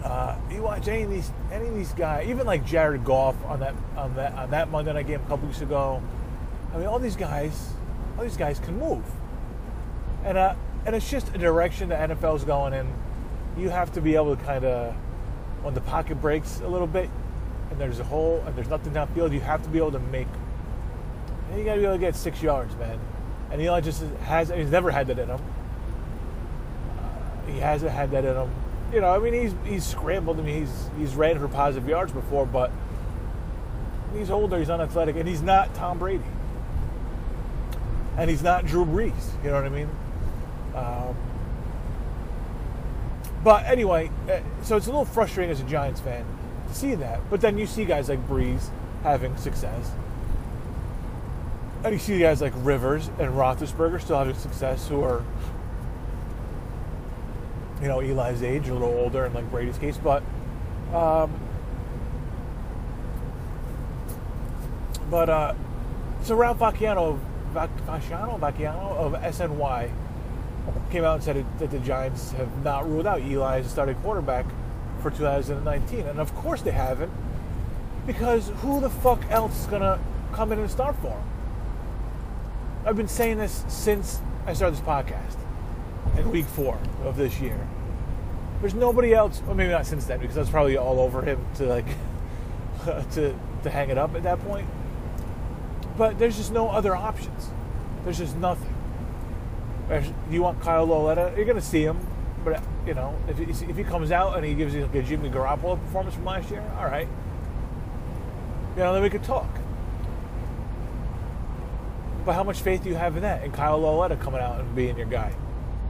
Uh, 0.05 0.37
you 0.53 0.63
watch 0.63 0.87
any 0.87 1.03
of 1.03 1.11
these, 1.11 1.33
any 1.51 1.67
of 1.67 1.75
these 1.75 1.93
guys, 1.95 2.29
even 2.29 2.47
like 2.47 2.65
Jared 2.65 3.05
Goff 3.05 3.35
on 3.45 3.59
that 3.59 3.75
on 3.97 4.15
that 4.15 4.33
on 4.35 4.51
that 4.51 4.71
Monday 4.71 4.93
night 4.93 5.09
game 5.09 5.21
a 5.21 5.29
couple 5.29 5.49
weeks 5.49 5.63
ago. 5.63 6.01
I 6.73 6.79
mean, 6.79 6.87
all 6.87 7.01
these 7.01 7.17
guys, 7.17 7.71
all 8.17 8.23
these 8.23 8.37
guys 8.37 8.61
can 8.61 8.79
move, 8.79 9.03
and 10.25 10.39
uh, 10.39 10.55
and 10.87 10.97
it's 10.97 11.11
just 11.11 11.35
a 11.35 11.38
direction 11.38 11.90
the 11.90 11.95
NFL's 11.95 12.45
going 12.45 12.73
in. 12.73 12.88
You 13.59 13.69
have 13.69 13.93
to 13.93 14.00
be 14.00 14.14
able 14.14 14.37
to 14.37 14.43
kind 14.45 14.64
of, 14.64 14.95
when 15.62 15.75
the 15.75 15.81
pocket 15.83 16.21
breaks 16.21 16.61
a 16.61 16.69
little 16.69 16.87
bit, 16.87 17.11
and 17.71 17.81
there's 17.81 17.99
a 17.99 18.05
hole 18.05 18.43
and 18.47 18.57
there's 18.57 18.69
nothing 18.69 18.93
downfield, 18.93 19.33
you 19.33 19.40
have 19.40 19.62
to 19.62 19.69
be 19.69 19.78
able 19.78 19.93
to 19.93 19.99
make. 19.99 20.28
You 21.55 21.64
got 21.64 21.75
to 21.75 21.81
be 21.81 21.87
able 21.87 21.97
to 21.97 22.00
get 22.00 22.16
six 22.16 22.43
yards, 22.43 22.75
man. 22.76 22.99
And 23.50 23.61
Eli 23.61 23.81
just 23.81 24.02
has, 24.25 24.49
he's 24.49 24.71
never 24.71 24.90
had 24.90 25.07
that 25.09 25.19
in 25.19 25.28
him. 25.28 25.40
Uh, 26.99 27.52
he 27.52 27.59
hasn't 27.59 27.93
had 27.93 28.11
that 28.12 28.25
in 28.25 28.37
him 28.37 28.50
you 28.93 29.00
know, 29.00 29.11
I 29.14 29.19
mean, 29.19 29.35
he's 29.35 29.55
he's 29.64 29.85
scrambled. 29.85 30.38
I 30.38 30.43
mean, 30.43 30.61
he's 30.61 30.90
he's 30.99 31.14
ran 31.14 31.38
for 31.38 31.49
positive 31.49 31.88
yards 31.88 32.12
before, 32.12 32.47
but 32.47 32.71
he's 34.16 34.31
older, 34.31 34.59
he's 34.59 34.71
unathletic, 34.71 35.16
and 35.16 35.28
he's 35.28 35.43
not 35.43 35.75
Tom 35.75 35.99
Brady, 35.99 36.25
and 38.16 38.31
he's 38.31 38.43
not 38.43 38.66
Drew 38.66 38.85
Brees. 38.85 39.12
You 39.43 39.50
know 39.50 39.57
what 39.57 39.64
I 39.64 39.71
mean? 39.71 39.90
Um, 40.76 41.16
but 43.42 43.64
anyway, 43.64 44.11
uh, 44.30 44.40
so 44.62 44.76
it's 44.76 44.87
a 44.87 44.90
little 44.90 45.04
frustrating 45.04 45.50
as 45.50 45.61
a 45.61 45.64
Giants 45.64 46.00
fan 46.00 46.25
to 46.68 46.75
see 46.75 46.95
that. 46.97 47.21
But 47.30 47.40
then 47.40 47.59
you 47.59 47.66
see 47.66 47.85
guys 47.85 48.09
like 48.09 48.26
Brees 48.28 48.68
having 49.02 49.37
success. 49.37 49.92
And 51.85 51.92
you 51.92 51.99
see 51.99 52.18
guys 52.18 52.40
like 52.40 52.52
Rivers 52.56 53.09
and 53.18 53.33
Roethlisberger 53.33 54.00
still 54.00 54.18
having 54.18 54.35
success, 54.35 54.88
who 54.88 55.02
are 55.02 55.23
you 57.80 57.88
know, 57.88 58.00
Eli's 58.00 58.42
age, 58.42 58.68
a 58.68 58.73
little 58.73 58.88
older 58.88 59.26
in 59.26 59.35
like 59.35 59.50
Brady's 59.50 59.78
case, 59.78 59.99
but 59.99 60.23
um, 60.92 61.33
but 65.11 65.28
uh, 65.28 65.54
so 66.23 66.35
Ralph 66.35 66.59
Vacchiano, 66.59 67.18
Vacchiano, 67.52 68.38
Vacchiano 68.40 68.97
of 68.97 69.12
SNY 69.12 69.90
came 70.91 71.05
out 71.05 71.15
and 71.15 71.23
said 71.23 71.45
that 71.59 71.71
the 71.71 71.79
Giants 71.79 72.33
have 72.33 72.65
not 72.65 72.89
ruled 72.89 73.07
out 73.07 73.21
Eli 73.21 73.59
as 73.59 73.67
a 73.67 73.69
starting 73.69 73.97
quarterback 73.97 74.47
for 75.03 75.11
2019, 75.11 76.07
and 76.07 76.19
of 76.19 76.35
course 76.35 76.63
they 76.63 76.71
haven't, 76.71 77.13
because 78.07 78.51
who 78.57 78.81
the 78.81 78.91
fuck 78.91 79.21
else 79.31 79.61
is 79.61 79.67
gonna 79.67 79.99
come 80.33 80.53
in 80.53 80.59
and 80.59 80.71
start 80.71 80.97
for 80.97 81.11
him? 81.11 81.23
I've 82.85 82.97
been 82.97 83.09
saying 83.09 83.39
this 83.39 83.65
since 83.69 84.21
I 84.47 84.53
started 84.53 84.77
this 84.77 84.85
podcast 84.85 85.37
in 86.17 86.31
week 86.31 86.47
four 86.47 86.79
of 87.05 87.17
this 87.17 87.41
year. 87.41 87.59
There's 88.61 88.75
nobody 88.75 89.13
else, 89.13 89.43
well, 89.45 89.55
maybe 89.55 89.71
not 89.71 89.87
since 89.87 90.07
then, 90.07 90.21
because 90.21 90.37
that's 90.37 90.51
probably 90.51 90.77
all 90.77 91.01
over 91.01 91.23
him 91.23 91.45
to 91.57 91.67
like 91.67 91.87
to 93.13 93.35
to 93.65 93.71
hang 93.71 93.91
it 93.91 93.99
up 93.99 94.15
at 94.15 94.23
that 94.23 94.39
point. 94.41 94.69
But 95.99 96.19
there's 96.19 96.37
just 96.37 96.53
no 96.53 96.69
other 96.69 96.95
options. 96.95 97.51
There's 98.05 98.19
just 98.19 98.37
nothing. 98.37 98.75
You 100.31 100.43
want 100.43 100.61
Kyle 100.61 100.85
Lauletta? 100.85 101.33
You're 101.37 101.45
going 101.45 101.57
to 101.57 101.62
see 101.62 101.83
him, 101.83 101.99
but 102.45 102.62
you 102.87 102.95
know 102.95 103.16
if 103.28 103.38
he, 103.38 103.45
if 103.45 103.76
he 103.76 103.85
comes 103.85 104.11
out 104.11 104.37
and 104.37 104.45
he 104.45 104.55
gives 104.55 104.75
you 104.75 104.83
like 104.83 104.95
a 104.95 105.02
Jimmy 105.02 105.31
Garoppolo 105.31 105.81
performance 105.81 106.14
from 106.14 106.25
last 106.25 106.50
year, 106.50 106.62
all 106.78 106.87
right. 106.87 107.09
You 108.75 108.83
know, 108.83 108.93
then 108.93 109.02
we 109.02 109.11
could 109.11 109.23
talk. 109.23 109.49
But 112.25 112.35
how 112.35 112.43
much 112.43 112.61
faith 112.61 112.83
do 112.83 112.88
you 112.88 112.97
have 112.97 113.16
in 113.16 113.23
that? 113.23 113.45
And 113.45 113.55
Kyle 113.55 113.78
Lauletta 113.78 114.16
coming 114.16 114.40
out 114.40 114.59
and 114.59 114.75
being 114.75 114.97
your 114.97 115.07
guy? 115.07 115.33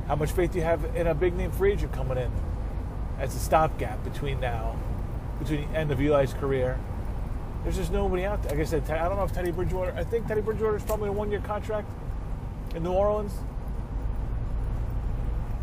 How 0.06 0.14
much 0.14 0.30
faith 0.32 0.52
do 0.52 0.58
you 0.58 0.64
have 0.64 0.84
in 0.94 1.06
a 1.06 1.14
big 1.14 1.34
name 1.34 1.50
free 1.50 1.72
agent 1.72 1.92
coming 1.92 2.18
in 2.18 2.30
as 3.18 3.34
a 3.34 3.38
stopgap 3.38 4.04
between 4.04 4.38
now, 4.38 4.78
between 5.38 5.72
the 5.72 5.78
end 5.78 5.90
of 5.90 6.00
Eli's 6.00 6.34
career? 6.34 6.78
There's 7.64 7.76
just 7.76 7.90
nobody 7.90 8.24
out 8.24 8.42
there. 8.42 8.52
Like 8.52 8.60
I 8.60 8.64
said, 8.64 8.88
I 8.90 9.08
don't 9.08 9.16
know 9.16 9.24
if 9.24 9.32
Teddy 9.32 9.50
Bridgewater. 9.50 9.94
I 9.96 10.04
think 10.04 10.28
Teddy 10.28 10.42
Bridgewater 10.42 10.76
is 10.76 10.84
probably 10.84 11.08
a 11.08 11.12
one-year 11.12 11.40
contract 11.40 11.88
in 12.76 12.84
New 12.84 12.92
Orleans. 12.92 13.32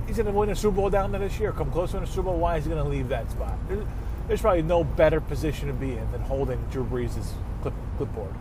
He's 0.08 0.18
going 0.18 0.26
to 0.26 0.32
win 0.32 0.50
a 0.50 0.56
Super 0.56 0.78
Bowl 0.78 0.90
down 0.90 1.12
there 1.12 1.20
this 1.20 1.40
year. 1.40 1.52
Come 1.52 1.72
close 1.72 1.92
to 1.92 2.02
a 2.02 2.08
Super 2.08 2.24
Bowl. 2.24 2.38
Why 2.38 2.58
is 2.58 2.66
he 2.66 2.72
going 2.72 2.84
to 2.84 2.90
leave 2.90 3.10
that 3.10 3.32
spot? 3.32 3.58
There's, 3.68 3.86
there's, 4.28 4.42
probably 4.42 4.62
no 4.62 4.84
better 4.84 5.22
position 5.22 5.68
to 5.68 5.74
be 5.74 5.92
in 5.92 6.12
than 6.12 6.22
holding 6.22 6.64
Drew 6.72 6.86
Brees' 6.86 7.32
clip, 7.62 7.74
clipboard. 7.98 8.34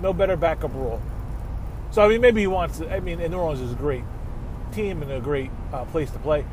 No 0.00 0.12
better 0.12 0.36
backup 0.36 0.74
role. 0.74 1.00
So 1.90 2.02
I 2.02 2.08
mean, 2.08 2.20
maybe 2.20 2.40
he 2.40 2.46
wants. 2.46 2.78
To, 2.78 2.90
I 2.90 3.00
mean, 3.00 3.18
New 3.18 3.36
Orleans 3.36 3.60
is 3.60 3.72
a 3.72 3.76
great 3.76 4.04
team 4.72 5.02
and 5.02 5.12
a 5.12 5.20
great 5.20 5.50
uh, 5.72 5.84
place 5.84 6.10
to 6.10 6.18
play. 6.18 6.44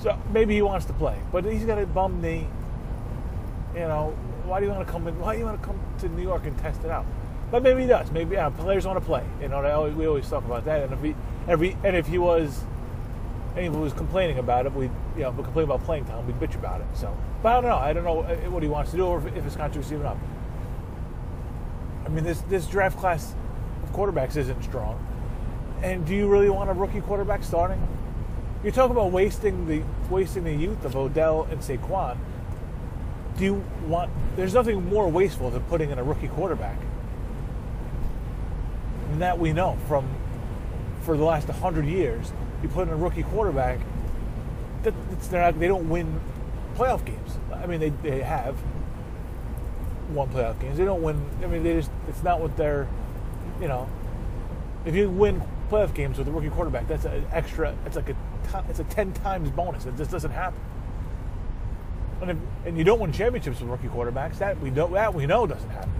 So 0.00 0.16
maybe 0.32 0.54
he 0.54 0.62
wants 0.62 0.86
to 0.86 0.92
play, 0.92 1.18
but 1.32 1.44
he's 1.44 1.64
got 1.64 1.78
a 1.78 1.86
bum 1.86 2.22
knee. 2.22 2.46
You 3.74 3.80
know, 3.80 4.16
why 4.44 4.60
do 4.60 4.66
you 4.66 4.72
want 4.72 4.86
to 4.86 4.92
come 4.92 5.06
in? 5.08 5.18
Why 5.18 5.34
do 5.34 5.40
you 5.40 5.44
want 5.44 5.60
to 5.60 5.66
come 5.66 5.80
to 6.00 6.08
New 6.08 6.22
York 6.22 6.46
and 6.46 6.56
test 6.58 6.84
it 6.84 6.90
out? 6.90 7.06
But 7.50 7.62
maybe 7.62 7.82
he 7.82 7.86
does. 7.86 8.10
Maybe 8.10 8.36
yeah, 8.36 8.48
players 8.50 8.86
want 8.86 8.98
to 8.98 9.04
play. 9.04 9.24
You 9.40 9.48
know, 9.48 9.92
we 9.96 10.06
always 10.06 10.28
talk 10.28 10.44
about 10.44 10.64
that. 10.64 10.84
And 10.84 10.92
if 10.92 11.02
he, 11.02 11.14
every, 11.46 11.76
and 11.84 11.94
if 11.96 12.06
he 12.06 12.18
was, 12.18 12.64
and 13.56 13.74
who's 13.74 13.92
complaining 13.92 14.38
about 14.38 14.66
it, 14.66 14.72
we, 14.72 14.86
you 15.16 15.22
know, 15.22 15.32
complain 15.32 15.64
about 15.64 15.84
playing 15.84 16.04
time, 16.06 16.26
we'd 16.26 16.36
bitch 16.40 16.54
about 16.54 16.80
it. 16.80 16.86
So, 16.94 17.16
but 17.42 17.50
I 17.50 17.60
don't 17.60 17.70
know. 17.70 17.76
I 17.76 17.92
don't 17.92 18.04
know 18.04 18.20
uh, 18.20 18.50
what 18.50 18.62
he 18.62 18.68
wants 18.68 18.92
to 18.92 18.96
do, 18.96 19.06
or 19.06 19.26
if 19.28 19.44
his 19.44 19.56
contract's 19.56 19.92
even 19.92 20.06
up. 20.06 20.18
I 22.04 22.08
mean, 22.08 22.24
this 22.24 22.40
this 22.42 22.66
draft 22.66 22.98
class 22.98 23.34
of 23.82 23.92
quarterbacks 23.92 24.36
isn't 24.36 24.62
strong. 24.62 24.98
And 25.82 26.06
do 26.06 26.14
you 26.14 26.28
really 26.28 26.48
want 26.48 26.70
a 26.70 26.72
rookie 26.72 27.00
quarterback 27.00 27.42
starting? 27.42 27.86
You 28.64 28.70
talk 28.70 28.90
about 28.90 29.10
wasting 29.10 29.66
the 29.66 29.82
wasting 30.08 30.44
the 30.44 30.54
youth 30.54 30.84
of 30.84 30.96
Odell 30.96 31.48
and 31.50 31.60
Saquon. 31.60 32.16
Do 33.36 33.44
you 33.44 33.64
want? 33.86 34.10
There's 34.36 34.54
nothing 34.54 34.88
more 34.88 35.08
wasteful 35.08 35.50
than 35.50 35.62
putting 35.64 35.90
in 35.90 35.98
a 35.98 36.04
rookie 36.04 36.28
quarterback. 36.28 36.78
And 39.10 39.20
that 39.20 39.38
we 39.38 39.52
know 39.52 39.76
from 39.88 40.08
for 41.02 41.16
the 41.16 41.24
last 41.24 41.48
hundred 41.48 41.86
years. 41.86 42.32
You 42.62 42.68
put 42.68 42.88
in 42.88 42.94
a 42.94 42.96
rookie 42.96 43.22
quarterback. 43.24 43.78
Not, 45.30 45.58
they 45.58 45.68
don't 45.68 45.88
win 45.88 46.20
playoff 46.76 47.04
games. 47.04 47.38
I 47.52 47.66
mean, 47.66 47.80
they, 47.80 47.90
they 47.90 48.20
have 48.20 48.56
won 50.10 50.28
playoff 50.28 50.60
games. 50.60 50.78
They 50.78 50.84
don't 50.84 51.02
win. 51.02 51.24
I 51.42 51.46
mean, 51.46 51.62
they 51.62 51.74
just 51.74 51.90
it's 52.08 52.22
not 52.22 52.40
what 52.40 52.56
they're. 52.56 52.88
You 53.60 53.68
know, 53.68 53.88
if 54.84 54.94
you 54.94 55.08
win 55.08 55.42
playoff 55.72 55.94
games 55.94 56.18
with 56.18 56.28
a 56.28 56.30
rookie 56.30 56.50
quarterback. 56.50 56.86
That's 56.86 57.04
an 57.06 57.24
extra. 57.32 57.74
It's 57.86 57.96
like 57.96 58.10
a. 58.10 58.16
It's 58.68 58.80
a 58.80 58.84
ten 58.84 59.12
times 59.12 59.50
bonus. 59.50 59.86
It 59.86 59.96
just 59.96 60.10
doesn't 60.10 60.30
happen. 60.30 60.60
And, 62.20 62.30
if, 62.30 62.36
and 62.66 62.78
you 62.78 62.84
don't 62.84 63.00
win 63.00 63.12
championships 63.12 63.60
with 63.60 63.70
rookie 63.70 63.88
quarterbacks. 63.88 64.38
That 64.38 64.60
we 64.60 64.70
know. 64.70 64.88
That 64.88 65.14
we 65.14 65.26
know 65.26 65.46
doesn't 65.46 65.70
happen. 65.70 65.92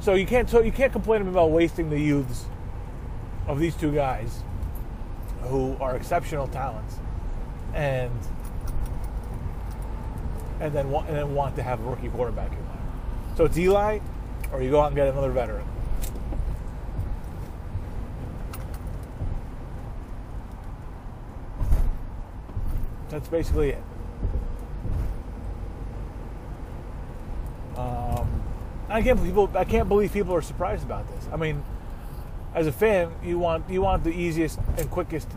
So 0.00 0.14
you 0.14 0.26
can't. 0.26 0.48
So 0.50 0.60
you 0.60 0.72
can't 0.72 0.92
complain 0.92 1.22
about 1.22 1.50
wasting 1.50 1.90
the 1.90 1.98
youths 1.98 2.44
of 3.46 3.58
these 3.58 3.74
two 3.74 3.92
guys, 3.92 4.42
who 5.44 5.76
are 5.80 5.96
exceptional 5.96 6.46
talents, 6.48 6.98
and 7.74 8.12
and 10.60 10.72
then 10.72 10.90
want, 10.90 11.08
and 11.08 11.16
then 11.16 11.34
want 11.34 11.56
to 11.56 11.62
have 11.62 11.80
a 11.80 11.82
rookie 11.82 12.08
quarterback 12.08 12.50
in 12.52 12.58
there. 12.58 13.36
So 13.36 13.44
it's 13.44 13.58
Eli, 13.58 13.98
or 14.52 14.62
you 14.62 14.70
go 14.70 14.80
out 14.80 14.86
and 14.86 14.96
get 14.96 15.08
another 15.08 15.30
veteran. 15.30 15.66
That's 23.08 23.28
basically 23.28 23.70
it. 23.70 23.82
Um, 27.76 28.42
I 28.88 29.02
can't 29.02 29.16
believe 29.16 29.32
people. 29.32 29.50
I 29.54 29.64
can't 29.64 29.88
believe 29.88 30.12
people 30.12 30.34
are 30.34 30.42
surprised 30.42 30.84
about 30.84 31.06
this. 31.08 31.28
I 31.32 31.36
mean, 31.36 31.62
as 32.54 32.66
a 32.66 32.72
fan, 32.72 33.12
you 33.22 33.38
want 33.38 33.68
you 33.68 33.82
want 33.82 34.04
the 34.04 34.10
easiest 34.10 34.58
and 34.78 34.90
quickest 34.90 35.28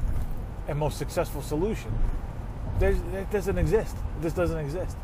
and 0.67 0.77
most 0.77 0.97
successful 0.97 1.41
solution. 1.41 1.91
There's, 2.79 2.99
it 3.13 3.31
doesn't 3.31 3.57
exist. 3.57 3.95
This 4.21 4.33
doesn't 4.33 4.59
exist. 4.59 4.95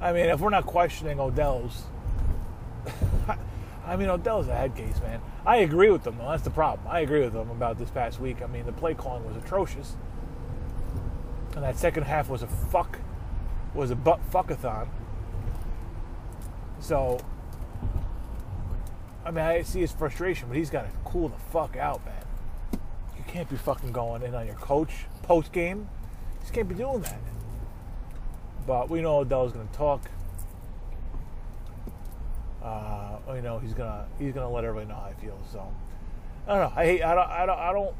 I 0.00 0.12
mean, 0.12 0.26
if 0.26 0.40
we're 0.40 0.50
not 0.50 0.66
questioning 0.66 1.20
Odell's 1.20 1.84
I 3.86 3.96
mean, 3.96 4.08
Odell's 4.08 4.48
a 4.48 4.54
head 4.54 4.74
case, 4.74 5.00
man. 5.00 5.20
I 5.44 5.58
agree 5.58 5.90
with 5.90 6.02
them, 6.02 6.18
though. 6.18 6.30
That's 6.30 6.42
the 6.42 6.50
problem. 6.50 6.86
I 6.88 7.00
agree 7.00 7.20
with 7.20 7.32
them 7.32 7.50
about 7.50 7.78
this 7.78 7.90
past 7.90 8.20
week. 8.20 8.42
I 8.42 8.46
mean, 8.46 8.66
the 8.66 8.72
play 8.72 8.94
calling 8.94 9.24
was 9.24 9.36
atrocious. 9.36 9.96
And 11.54 11.62
that 11.62 11.78
second 11.78 12.02
half 12.02 12.28
was 12.28 12.42
a 12.42 12.48
fuck, 12.48 12.98
was 13.74 13.90
a 13.90 13.96
butt 13.96 14.20
fuckathon. 14.30 14.88
So, 16.80 17.20
I 19.26 19.30
mean, 19.30 19.44
I 19.44 19.62
see 19.62 19.80
his 19.80 19.92
frustration, 19.92 20.48
but 20.48 20.56
he's 20.56 20.70
got 20.70 20.82
to 20.82 20.90
cool 21.04 21.28
the 21.28 21.38
fuck 21.52 21.76
out, 21.76 22.00
man. 22.06 22.80
You 23.18 23.24
can't 23.26 23.50
be 23.50 23.56
fucking 23.56 23.92
going 23.92 24.22
in 24.22 24.34
on 24.34 24.46
your 24.46 24.54
coach 24.54 25.06
post 25.22 25.52
game. 25.52 25.88
You 26.34 26.40
just 26.40 26.54
can't 26.54 26.68
be 26.68 26.74
doing 26.74 27.02
that. 27.02 27.20
But 28.66 28.88
we 28.88 29.02
know 29.02 29.18
Odell's 29.18 29.52
going 29.52 29.68
to 29.68 29.74
talk 29.74 30.08
uh, 32.66 33.18
you 33.34 33.42
know, 33.42 33.60
he's 33.60 33.74
gonna 33.74 34.06
he's 34.18 34.32
gonna 34.32 34.50
let 34.50 34.64
everybody 34.64 34.88
know 34.88 34.96
how 34.96 35.08
he 35.08 35.26
feels. 35.26 35.46
So 35.52 35.72
I 36.48 36.54
don't 36.54 36.62
know. 36.62 36.80
I 36.80 36.84
hate. 36.84 37.02
I 37.02 37.14
don't. 37.14 37.30
I 37.30 37.46
don't. 37.46 37.58
I 37.58 37.72
don't. 37.72 37.94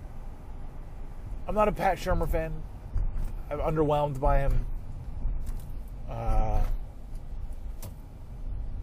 I'm 1.47 1.55
not 1.55 1.69
a 1.69 1.73
Pat 1.73 1.99
Shurmur 1.99 2.29
fan. 2.29 2.53
I'm 3.49 3.61
underwhelmed 3.61 4.19
by 4.19 4.41
him. 4.41 4.67
Uh, 6.11 6.61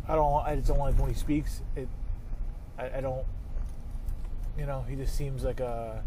I 0.07 0.15
don't. 0.15 0.45
I 0.45 0.55
just 0.55 0.69
don't 0.69 0.79
like 0.79 0.97
when 0.97 1.09
he 1.09 1.15
speaks. 1.15 1.61
It. 1.75 1.89
I, 2.77 2.97
I 2.97 3.01
don't. 3.01 3.25
You 4.57 4.65
know, 4.65 4.85
he 4.87 4.95
just 4.95 5.15
seems 5.15 5.43
like 5.43 5.59
a. 5.59 6.03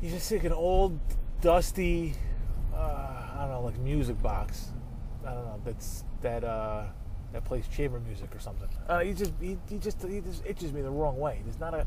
He's 0.00 0.12
just 0.12 0.30
like 0.32 0.44
an 0.44 0.52
old, 0.52 0.98
dusty. 1.40 2.14
Uh, 2.74 2.76
I 2.76 3.36
don't 3.40 3.50
know, 3.50 3.62
like 3.62 3.78
music 3.78 4.20
box. 4.22 4.68
I 5.26 5.32
don't 5.32 5.44
know. 5.44 5.60
That's 5.64 6.04
that. 6.22 6.44
uh 6.44 6.84
that 7.32 7.44
plays 7.44 7.66
chamber 7.68 7.98
music 8.00 8.34
or 8.34 8.38
something. 8.38 8.68
Uh, 8.88 9.00
he 9.00 9.12
just 9.12 9.32
he, 9.40 9.58
he 9.68 9.78
just 9.78 10.02
he 10.02 10.20
just 10.20 10.44
itches 10.46 10.72
me 10.72 10.82
the 10.82 10.90
wrong 10.90 11.18
way. 11.18 11.40
He's 11.44 11.58
not 11.58 11.74
a 11.74 11.86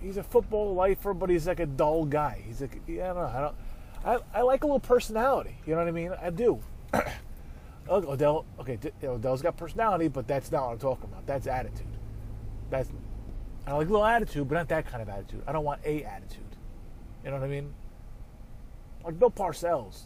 he's 0.00 0.16
a 0.16 0.22
football 0.22 0.74
lifer, 0.74 1.14
but 1.14 1.30
he's 1.30 1.46
like 1.46 1.60
a 1.60 1.66
dull 1.66 2.04
guy. 2.04 2.42
He's 2.46 2.60
like 2.60 2.80
I 2.88 2.94
don't 2.94 3.16
know. 3.16 3.32
I 3.34 3.40
don't. 3.40 3.54
I, 4.04 4.38
I 4.38 4.42
like 4.42 4.64
a 4.64 4.66
little 4.66 4.80
personality. 4.80 5.56
You 5.66 5.74
know 5.74 5.78
what 5.78 5.88
I 5.88 5.92
mean? 5.92 6.12
I 6.20 6.30
do. 6.30 6.60
Odell. 7.88 8.44
Okay, 8.60 8.78
Odell's 9.02 9.42
got 9.42 9.56
personality, 9.56 10.08
but 10.08 10.26
that's 10.26 10.50
not 10.50 10.66
what 10.66 10.72
I'm 10.72 10.78
talking 10.78 11.04
about. 11.04 11.26
That's 11.26 11.46
attitude. 11.46 11.86
That's 12.70 12.90
I 13.66 13.72
like 13.74 13.88
a 13.88 13.90
little 13.90 14.06
attitude, 14.06 14.48
but 14.48 14.56
not 14.56 14.68
that 14.68 14.86
kind 14.86 15.02
of 15.02 15.08
attitude. 15.08 15.42
I 15.46 15.52
don't 15.52 15.64
want 15.64 15.80
a 15.84 16.02
attitude. 16.04 16.42
You 17.24 17.30
know 17.30 17.36
what 17.36 17.44
I 17.44 17.48
mean? 17.48 17.72
Like 19.04 19.18
Bill 19.18 19.30
Parcells, 19.30 20.02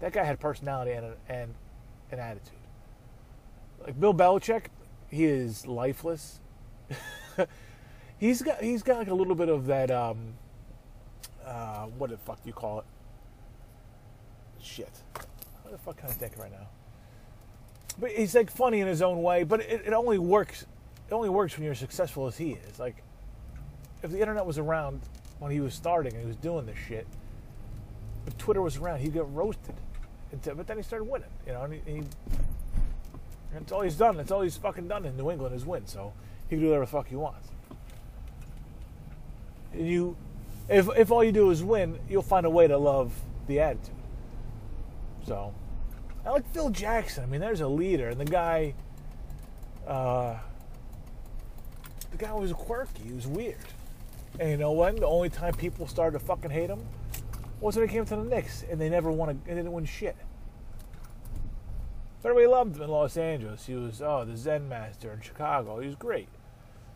that 0.00 0.12
guy 0.12 0.24
had 0.24 0.40
personality 0.40 0.92
and 0.92 1.14
and 1.28 1.54
an 2.10 2.18
attitude. 2.18 2.58
Like 3.84 3.98
Bill 3.98 4.14
Belichick, 4.14 4.66
he 5.08 5.24
is 5.24 5.66
lifeless. 5.66 6.40
he's 8.18 8.42
got 8.42 8.62
he's 8.62 8.82
got 8.82 8.98
like 8.98 9.08
a 9.08 9.14
little 9.14 9.34
bit 9.34 9.48
of 9.48 9.66
that. 9.66 9.90
Um, 9.90 10.34
uh, 11.44 11.86
what 11.98 12.10
the 12.10 12.18
fuck 12.18 12.42
do 12.42 12.48
you 12.48 12.52
call 12.52 12.80
it? 12.80 12.84
Shit. 14.60 15.02
What 15.62 15.72
the 15.72 15.78
fuck 15.78 15.96
can 15.96 16.08
I 16.08 16.12
think 16.12 16.38
right 16.38 16.50
now? 16.50 16.68
But 17.98 18.10
he's 18.12 18.34
like 18.34 18.50
funny 18.50 18.80
in 18.80 18.86
his 18.86 19.02
own 19.02 19.22
way, 19.22 19.44
but 19.44 19.60
it, 19.60 19.82
it 19.86 19.92
only 19.92 20.18
works. 20.18 20.62
It 21.08 21.14
only 21.14 21.28
works 21.28 21.56
when 21.56 21.64
you're 21.64 21.72
as 21.72 21.78
successful 21.78 22.26
as 22.26 22.38
he 22.38 22.52
is. 22.68 22.78
Like, 22.78 23.02
if 24.02 24.10
the 24.10 24.20
internet 24.20 24.46
was 24.46 24.58
around 24.58 25.00
when 25.38 25.52
he 25.52 25.60
was 25.60 25.74
starting 25.74 26.12
and 26.12 26.22
he 26.22 26.26
was 26.26 26.36
doing 26.36 26.66
this 26.66 26.78
shit, 26.88 27.06
if 28.26 28.36
Twitter 28.38 28.62
was 28.62 28.76
around, 28.76 29.00
he'd 29.00 29.12
get 29.12 29.26
roasted. 29.28 29.74
But 30.30 30.66
then 30.66 30.78
he 30.78 30.82
started 30.82 31.04
winning, 31.04 31.28
you 31.46 31.52
know, 31.52 31.62
and 31.62 31.74
he, 31.74 32.02
that's 33.52 33.70
all 33.70 33.82
he's 33.82 33.96
done. 33.96 34.16
That's 34.16 34.30
all 34.30 34.40
he's 34.40 34.56
fucking 34.56 34.88
done 34.88 35.04
in 35.04 35.16
New 35.16 35.30
England 35.30 35.54
is 35.54 35.66
win. 35.66 35.86
So 35.86 36.14
he 36.48 36.56
can 36.56 36.60
do 36.60 36.68
whatever 36.68 36.86
the 36.86 36.90
fuck 36.90 37.08
he 37.08 37.16
wants. 37.16 37.48
And 39.74 39.86
you, 39.86 40.16
if 40.68 40.88
if 40.96 41.10
all 41.10 41.22
you 41.22 41.32
do 41.32 41.50
is 41.50 41.62
win, 41.62 41.98
you'll 42.08 42.22
find 42.22 42.46
a 42.46 42.50
way 42.50 42.66
to 42.66 42.78
love 42.78 43.12
the 43.46 43.60
attitude. 43.60 43.94
So, 45.26 45.52
I 46.24 46.30
like 46.30 46.48
Phil 46.52 46.70
Jackson. 46.70 47.24
I 47.24 47.26
mean, 47.26 47.40
there's 47.40 47.60
a 47.60 47.68
leader, 47.68 48.08
and 48.08 48.20
the 48.20 48.24
guy, 48.24 48.74
uh, 49.86 50.36
the 52.10 52.16
guy 52.16 52.32
was 52.32 52.52
quirky. 52.52 53.02
He 53.04 53.12
was 53.12 53.26
weird. 53.26 53.56
And 54.38 54.50
you 54.50 54.56
know 54.56 54.72
when? 54.72 54.96
The 54.96 55.06
only 55.06 55.30
time 55.30 55.54
people 55.54 55.86
started 55.86 56.18
to 56.18 56.24
fucking 56.24 56.50
hate 56.50 56.70
him 56.70 56.80
was 57.60 57.76
when 57.76 57.88
he 57.88 57.92
came 57.92 58.04
to 58.04 58.16
the 58.16 58.24
Knicks, 58.24 58.64
and 58.70 58.80
they 58.80 58.88
never 58.88 59.10
won. 59.10 59.30
A, 59.30 59.34
they 59.34 59.54
didn't 59.54 59.72
win 59.72 59.84
shit. 59.84 60.16
But 62.22 62.30
everybody 62.30 62.46
loved 62.46 62.76
him 62.76 62.82
in 62.82 62.90
Los 62.90 63.16
Angeles. 63.16 63.66
He 63.66 63.74
was, 63.74 64.00
oh, 64.00 64.24
the 64.24 64.36
Zen 64.36 64.68
master 64.68 65.12
in 65.12 65.20
Chicago. 65.20 65.80
He 65.80 65.86
was 65.86 65.96
great. 65.96 66.28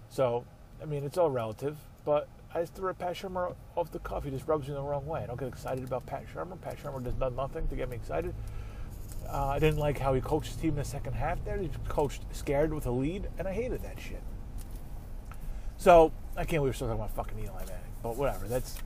So, 0.08 0.44
I 0.80 0.84
mean, 0.84 1.02
it's 1.02 1.18
all 1.18 1.30
relative. 1.30 1.76
But 2.04 2.28
I 2.54 2.60
just 2.60 2.74
threw 2.74 2.92
Pat 2.94 3.16
Shurmur 3.16 3.54
off 3.74 3.90
the 3.90 3.98
cuff. 3.98 4.22
He 4.22 4.30
just 4.30 4.46
rubs 4.46 4.68
me 4.68 4.74
the 4.74 4.80
wrong 4.80 5.04
way. 5.04 5.22
I 5.22 5.26
don't 5.26 5.38
get 5.38 5.48
excited 5.48 5.82
about 5.82 6.06
Pat 6.06 6.24
Shurmur. 6.32 6.60
Pat 6.60 6.78
Shurmur 6.80 7.02
does 7.02 7.14
nothing 7.34 7.66
to 7.66 7.74
get 7.74 7.88
me 7.88 7.96
excited. 7.96 8.34
Uh, 9.28 9.48
I 9.48 9.58
didn't 9.58 9.78
like 9.78 9.98
how 9.98 10.14
he 10.14 10.20
coached 10.20 10.48
his 10.48 10.56
team 10.56 10.70
in 10.70 10.76
the 10.76 10.84
second 10.84 11.14
half 11.14 11.44
there. 11.44 11.58
He 11.58 11.70
coached 11.88 12.22
scared 12.32 12.72
with 12.72 12.86
a 12.86 12.90
lead, 12.90 13.28
and 13.38 13.46
I 13.48 13.52
hated 13.52 13.82
that 13.82 13.98
shit. 14.00 14.22
So, 15.78 16.12
I 16.36 16.40
can't 16.40 16.60
believe 16.60 16.62
we're 16.62 16.72
still 16.72 16.88
talking 16.88 17.02
about 17.02 17.14
fucking 17.14 17.38
Eli 17.38 17.64
Manning. 17.66 17.92
But 18.02 18.16
whatever. 18.16 18.46
That's. 18.46 18.78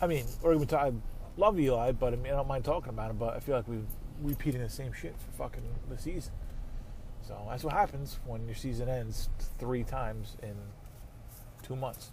I 0.00 0.06
mean. 0.06 0.24
I 0.44 0.92
love 1.36 1.58
Eli, 1.58 1.92
but 1.92 2.12
I 2.12 2.16
mean, 2.16 2.32
I 2.32 2.36
don't 2.36 2.48
mind 2.48 2.64
talking 2.64 2.90
about 2.90 3.10
him, 3.10 3.16
but 3.16 3.34
I 3.34 3.40
feel 3.40 3.56
like 3.56 3.66
we're 3.66 3.82
repeating 4.22 4.60
the 4.60 4.68
same 4.68 4.92
shit 4.92 5.14
for 5.18 5.44
fucking 5.44 5.62
the 5.88 5.98
season. 5.98 6.32
So 7.26 7.36
that's 7.48 7.64
what 7.64 7.72
happens 7.72 8.18
when 8.26 8.46
your 8.46 8.54
season 8.54 8.88
ends 8.88 9.28
three 9.58 9.82
times 9.82 10.36
in 10.42 10.54
two 11.62 11.74
months. 11.74 12.10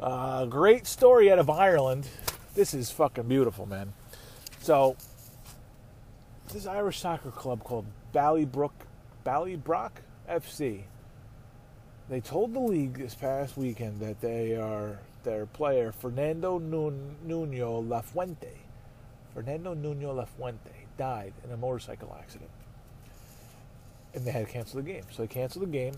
Uh, 0.00 0.44
great 0.46 0.86
story 0.86 1.32
out 1.32 1.38
of 1.38 1.48
Ireland. 1.48 2.08
This 2.54 2.74
is 2.74 2.90
fucking 2.90 3.24
beautiful, 3.24 3.66
man. 3.66 3.94
So, 4.60 4.96
this 6.52 6.66
Irish 6.66 7.00
soccer 7.00 7.30
club 7.30 7.64
called 7.64 7.86
Ballybrook, 8.12 8.72
Ballybrack 9.24 9.90
FC. 10.28 10.82
They 12.08 12.20
told 12.20 12.52
the 12.52 12.60
league 12.60 12.98
this 12.98 13.14
past 13.14 13.56
weekend 13.56 14.00
that 14.00 14.20
they 14.20 14.56
are 14.56 14.98
their 15.22 15.46
player 15.46 15.90
Fernando 15.90 16.58
Nuno 16.58 17.82
Lafuente 17.82 18.58
Fernando 19.34 19.74
Nuno 19.74 20.14
Lafuente 20.14 20.86
died 20.96 21.32
in 21.44 21.50
a 21.50 21.56
motorcycle 21.56 22.16
accident. 22.18 22.50
And 24.14 24.24
they 24.24 24.30
had 24.30 24.46
to 24.46 24.52
cancel 24.52 24.80
the 24.80 24.86
game. 24.86 25.02
So 25.10 25.22
they 25.22 25.28
canceled 25.28 25.64
the 25.64 25.72
game. 25.72 25.94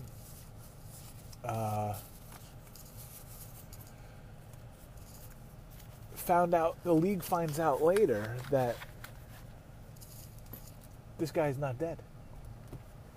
Uh, 1.45 1.93
found 6.15 6.55
out, 6.55 6.83
the 6.83 6.93
league 6.93 7.21
finds 7.21 7.59
out 7.59 7.83
later 7.83 8.35
that 8.49 8.75
this 11.17 11.31
guy's 11.31 11.57
not 11.57 11.77
dead. 11.77 11.99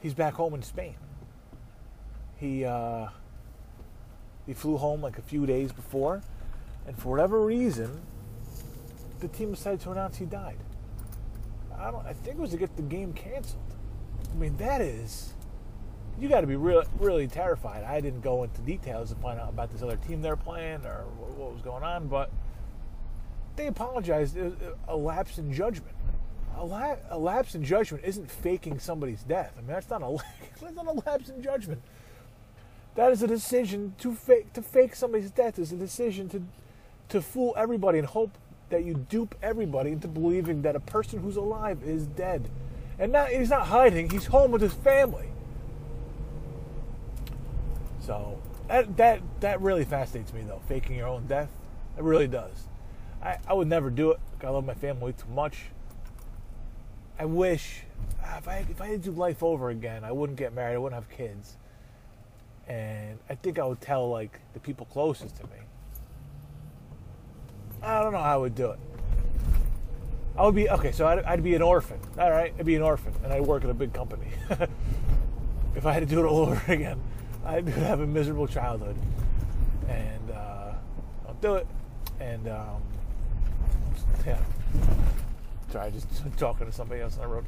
He's 0.01 0.15
back 0.15 0.35
home 0.35 0.55
in 0.55 0.63
Spain. 0.63 0.97
He, 2.37 2.65
uh, 2.65 3.09
he 4.47 4.55
flew 4.55 4.79
home 4.79 5.03
like 5.03 5.19
a 5.19 5.23
few 5.23 5.47
days 5.47 5.73
before, 5.73 6.23
and 6.87 6.99
for 6.99 7.11
whatever 7.11 7.41
reason, 7.45 8.01
the 9.21 9.29
team 9.29 9.53
decided 9.53 9.81
to 9.81 9.91
announce 9.91 10.17
he 10.17 10.25
died. 10.25 10.57
I 11.79 11.91
don't. 11.91 12.07
I 12.07 12.13
think 12.13 12.37
it 12.37 12.41
was 12.41 12.51
to 12.51 12.57
get 12.57 12.77
the 12.77 12.83
game 12.83 13.13
canceled. 13.13 13.63
I 14.31 14.37
mean, 14.37 14.57
that 14.59 14.81
is. 14.81 15.33
You 16.19 16.29
got 16.29 16.43
to 16.43 16.47
be 16.47 16.57
really, 16.57 16.87
really 16.99 17.27
terrified. 17.27 17.85
I 17.85 18.01
didn't 18.01 18.21
go 18.21 18.43
into 18.43 18.61
details 18.63 19.11
to 19.11 19.17
find 19.17 19.41
out 19.41 19.49
about 19.49 19.73
this 19.73 19.83
other 19.83 19.97
team 19.97 20.21
they're 20.21 20.37
playing 20.37 20.85
or 20.85 21.05
what 21.37 21.53
was 21.53 21.63
going 21.63 21.83
on, 21.83 22.09
but 22.09 22.31
they 23.57 23.67
apologized. 23.67 24.37
It 24.37 24.45
was 24.45 24.55
a 24.89 24.97
lapse 24.97 25.39
in 25.39 25.53
judgment. 25.53 25.95
A, 26.57 26.65
la- 26.65 26.97
a 27.09 27.19
lapse 27.19 27.55
in 27.55 27.65
judgment 27.65 28.05
isn't 28.05 28.31
faking 28.31 28.79
somebody's 28.79 29.23
death. 29.23 29.53
I 29.57 29.61
mean, 29.61 29.69
that's 29.69 29.89
not 29.89 30.03
a 30.03 30.17
that's 30.61 30.77
not 30.77 30.87
a 30.87 30.93
lapse 30.93 31.29
in 31.29 31.43
judgment. 31.43 31.81
That 32.97 33.13
is 33.13 33.23
a 33.23 33.27
decision 33.27 33.95
to 33.99 34.15
fake 34.15 34.53
to 34.53 34.63
fake 34.63 34.95
somebody's 34.95 35.31
death. 35.31 35.59
Is 35.59 35.73
a 35.73 35.77
decision 35.77 36.29
to 36.31 36.43
to 37.11 37.23
fool 37.23 37.55
everybody 37.57 37.99
and 37.99 38.07
hope 38.07 38.37
that 38.71 38.85
you 38.85 38.95
dupe 39.09 39.35
everybody 39.43 39.91
into 39.91 40.09
believing 40.09 40.63
that 40.63 40.77
a 40.77 40.81
person 40.81 41.21
who's 41.21 41.37
alive 41.37 41.83
is 41.85 42.07
dead. 42.07 42.49
And 42.99 43.13
not, 43.13 43.31
he's 43.31 43.51
not 43.51 43.67
hiding, 43.67 44.11
he's 44.11 44.27
home 44.27 44.51
with 44.51 44.63
his 44.63 44.75
family. 44.75 45.29
So 48.01 48.39
that 48.69 48.97
that 48.97 49.21
that 49.41 49.61
really 49.61 49.85
fascinates 49.85 50.33
me 50.33 50.43
though, 50.43 50.61
faking 50.69 50.97
your 50.97 51.09
own 51.09 51.27
death. 51.27 51.49
It 51.99 52.05
really 52.05 52.29
does. 52.29 52.69
I, 53.23 53.39
I 53.47 53.53
would 53.53 53.69
never 53.69 53.91
do 53.91 54.13
it. 54.13 54.21
I 54.43 54.49
love 54.49 54.65
my 54.65 54.75
family 54.75 55.13
too 55.13 55.29
much. 55.35 55.65
I 57.21 57.27
wish 57.27 57.83
ah, 58.25 58.39
if 58.39 58.49
I 58.49 58.65
if 58.71 58.81
I 58.81 58.87
had 58.87 59.03
to 59.03 59.11
do 59.11 59.17
life 59.17 59.43
over 59.43 59.69
again, 59.69 60.05
I 60.05 60.13
wouldn't 60.13 60.39
get 60.39 60.55
married, 60.55 60.75
I 60.75 60.79
wouldn't 60.79 61.01
have 61.03 61.11
kids. 61.17 61.59
And 62.67 63.19
I 63.29 63.35
think 63.35 63.59
I 63.59 63.65
would 63.65 63.83
tell 63.83 64.09
like 64.09 64.41
the 64.55 64.61
people 64.61 64.87
closest 64.87 65.37
to 65.37 65.45
me 65.45 65.61
I 67.83 68.03
don't 68.03 68.13
know 68.13 68.23
how 68.23 68.35
I 68.35 68.37
would 68.37 68.55
do 68.55 68.71
it. 68.71 68.79
I 70.37 70.45
would 70.45 70.55
be 70.55 70.69
okay. 70.71 70.93
So 70.93 71.07
I'd, 71.07 71.23
I'd, 71.25 71.43
be 71.43 71.55
an 71.55 71.63
orphan. 71.63 71.99
All 72.19 72.31
right, 72.31 72.55
I'd 72.59 72.67
be 72.67 72.77
an 72.77 72.83
orphan, 72.83 73.13
and 73.25 73.33
I'd 73.33 73.43
work 73.43 73.65
at 73.65 73.71
a 73.71 73.75
big 73.75 73.93
company. 73.93 74.29
if 75.75 75.87
I 75.87 75.93
had 75.93 76.01
to 76.01 76.07
do 76.07 76.21
it 76.21 76.27
all 76.27 76.41
over 76.47 76.73
again, 76.73 77.01
I'd 77.45 77.69
have 77.69 78.01
a 78.01 78.07
miserable 78.07 78.47
childhood, 78.47 78.97
and 79.89 80.31
uh, 80.31 80.73
I'll 81.27 81.35
do 81.41 81.55
it. 81.55 81.67
And 82.21 82.49
um, 82.49 82.83
yeah, 84.27 84.39
sorry, 85.71 85.91
just 85.91 86.09
talking 86.37 86.67
to 86.67 86.73
somebody 86.73 87.01
else 87.01 87.17
on 87.17 87.23
the 87.23 87.29
road. 87.29 87.45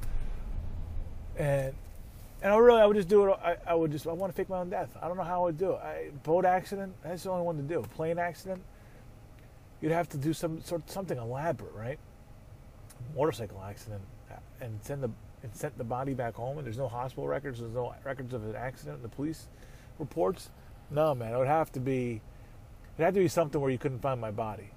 And 1.36 1.74
and 2.42 2.52
I 2.52 2.56
really, 2.56 2.80
I 2.80 2.86
would 2.86 2.96
just 2.96 3.08
do 3.08 3.24
it. 3.26 3.38
I, 3.42 3.56
I 3.68 3.74
would 3.74 3.92
just, 3.92 4.04
I 4.06 4.12
want 4.12 4.32
to 4.32 4.36
fake 4.36 4.48
my 4.48 4.58
own 4.58 4.68
death. 4.68 4.96
I 5.00 5.06
don't 5.06 5.16
know 5.16 5.22
how 5.22 5.42
I 5.42 5.44
would 5.44 5.58
do 5.58 5.72
it. 5.72 5.76
I, 5.76 6.10
boat 6.24 6.44
accident. 6.44 6.92
That's 7.04 7.22
the 7.22 7.30
only 7.30 7.44
one 7.44 7.56
to 7.56 7.62
do. 7.62 7.82
Plane 7.94 8.18
accident 8.18 8.60
you'd 9.82 9.92
have 9.92 10.08
to 10.08 10.16
do 10.16 10.32
some 10.32 10.62
sort 10.62 10.88
something 10.88 11.18
elaborate, 11.18 11.74
right? 11.74 11.98
Motorcycle 13.14 13.62
accident, 13.62 14.00
and 14.60 14.78
send 14.82 15.02
the 15.02 15.10
and 15.42 15.54
send 15.54 15.74
the 15.76 15.84
body 15.84 16.14
back 16.14 16.34
home, 16.34 16.56
and 16.56 16.66
there's 16.66 16.78
no 16.78 16.88
hospital 16.88 17.26
records, 17.26 17.58
there's 17.58 17.74
no 17.74 17.92
records 18.04 18.32
of 18.32 18.44
an 18.44 18.54
accident 18.54 18.96
in 18.96 19.02
the 19.02 19.08
police 19.08 19.48
reports. 19.98 20.50
No, 20.90 21.14
man, 21.14 21.34
it 21.34 21.38
would 21.38 21.48
have 21.48 21.70
to 21.72 21.80
be. 21.80 22.22
It 22.96 23.02
had 23.02 23.14
to 23.14 23.20
be 23.20 23.28
something 23.28 23.60
where 23.60 23.70
you 23.70 23.78
couldn't 23.78 24.00
find 24.00 24.20
my 24.20 24.30
body, 24.30 24.70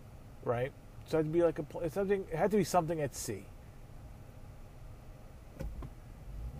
right? 0.43 0.71
So 1.07 1.19
it'd 1.19 1.31
be 1.31 1.43
like 1.43 1.59
a 1.59 1.89
something. 1.89 2.25
It 2.31 2.35
had 2.35 2.51
to 2.51 2.57
be 2.57 2.63
something 2.63 3.01
at 3.01 3.15
sea. 3.15 3.45